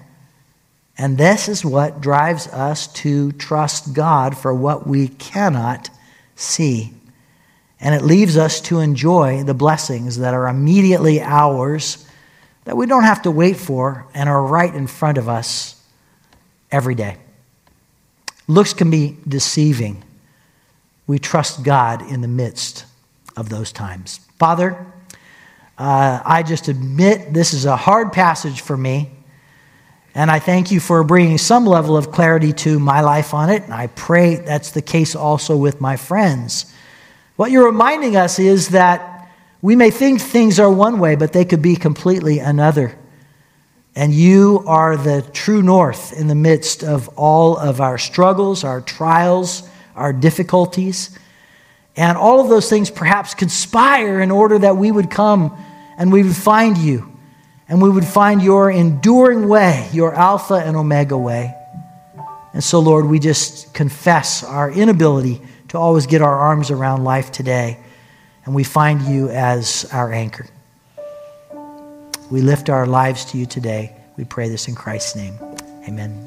And 0.96 1.18
this 1.18 1.48
is 1.48 1.64
what 1.64 2.00
drives 2.00 2.46
us 2.46 2.86
to 3.02 3.32
trust 3.32 3.92
God 3.92 4.38
for 4.38 4.54
what 4.54 4.86
we 4.86 5.08
cannot 5.08 5.90
see. 6.36 6.94
And 7.80 7.92
it 7.92 8.04
leaves 8.04 8.36
us 8.36 8.60
to 8.60 8.78
enjoy 8.78 9.42
the 9.42 9.52
blessings 9.52 10.18
that 10.18 10.32
are 10.32 10.46
immediately 10.46 11.20
ours 11.20 12.05
that 12.66 12.76
we 12.76 12.84
don't 12.84 13.04
have 13.04 13.22
to 13.22 13.30
wait 13.30 13.56
for 13.56 14.06
and 14.12 14.28
are 14.28 14.42
right 14.42 14.74
in 14.74 14.88
front 14.88 15.18
of 15.18 15.28
us 15.28 15.80
every 16.70 16.96
day. 16.96 17.16
Looks 18.48 18.74
can 18.74 18.90
be 18.90 19.16
deceiving. 19.26 20.02
We 21.06 21.20
trust 21.20 21.62
God 21.62 22.02
in 22.10 22.20
the 22.20 22.28
midst 22.28 22.84
of 23.36 23.48
those 23.48 23.70
times. 23.70 24.18
Father, 24.38 24.84
uh, 25.78 26.20
I 26.24 26.42
just 26.42 26.66
admit 26.66 27.32
this 27.32 27.54
is 27.54 27.66
a 27.66 27.76
hard 27.76 28.12
passage 28.12 28.60
for 28.60 28.76
me. 28.76 29.10
And 30.16 30.28
I 30.28 30.40
thank 30.40 30.72
you 30.72 30.80
for 30.80 31.04
bringing 31.04 31.38
some 31.38 31.66
level 31.66 31.96
of 31.96 32.10
clarity 32.10 32.52
to 32.54 32.80
my 32.80 33.00
life 33.00 33.32
on 33.32 33.48
it. 33.48 33.62
And 33.62 33.74
I 33.74 33.86
pray 33.88 34.36
that's 34.36 34.72
the 34.72 34.82
case 34.82 35.14
also 35.14 35.56
with 35.56 35.80
my 35.80 35.96
friends. 35.96 36.72
What 37.36 37.52
you're 37.52 37.66
reminding 37.66 38.16
us 38.16 38.40
is 38.40 38.70
that 38.70 39.15
we 39.62 39.76
may 39.76 39.90
think 39.90 40.20
things 40.20 40.60
are 40.60 40.70
one 40.70 40.98
way, 40.98 41.16
but 41.16 41.32
they 41.32 41.44
could 41.44 41.62
be 41.62 41.76
completely 41.76 42.38
another. 42.38 42.96
And 43.94 44.12
you 44.12 44.62
are 44.66 44.96
the 44.96 45.22
true 45.32 45.62
north 45.62 46.12
in 46.12 46.26
the 46.26 46.34
midst 46.34 46.84
of 46.84 47.08
all 47.16 47.56
of 47.56 47.80
our 47.80 47.96
struggles, 47.96 48.62
our 48.62 48.82
trials, 48.82 49.68
our 49.94 50.12
difficulties. 50.12 51.18
And 51.96 52.18
all 52.18 52.40
of 52.40 52.48
those 52.48 52.68
things 52.68 52.90
perhaps 52.90 53.34
conspire 53.34 54.20
in 54.20 54.30
order 54.30 54.58
that 54.58 54.76
we 54.76 54.92
would 54.92 55.10
come 55.10 55.56
and 55.96 56.12
we 56.12 56.22
would 56.22 56.36
find 56.36 56.76
you 56.76 57.16
and 57.68 57.82
we 57.82 57.90
would 57.90 58.04
find 58.04 58.42
your 58.42 58.70
enduring 58.70 59.48
way, 59.48 59.88
your 59.92 60.14
Alpha 60.14 60.54
and 60.54 60.76
Omega 60.76 61.16
way. 61.16 61.54
And 62.52 62.62
so, 62.62 62.78
Lord, 62.78 63.06
we 63.06 63.18
just 63.18 63.74
confess 63.74 64.44
our 64.44 64.70
inability 64.70 65.40
to 65.68 65.78
always 65.78 66.06
get 66.06 66.22
our 66.22 66.34
arms 66.34 66.70
around 66.70 67.04
life 67.04 67.32
today, 67.32 67.78
and 68.46 68.54
we 68.54 68.64
find 68.64 69.02
you 69.02 69.28
as 69.28 69.86
our 69.92 70.12
anchor. 70.12 70.46
We 72.30 72.40
lift 72.40 72.70
our 72.70 72.86
lives 72.86 73.24
to 73.26 73.38
you 73.38 73.46
today. 73.46 73.94
We 74.16 74.24
pray 74.24 74.48
this 74.48 74.68
in 74.68 74.74
Christ's 74.74 75.16
name. 75.16 75.34
Amen. 75.86 76.25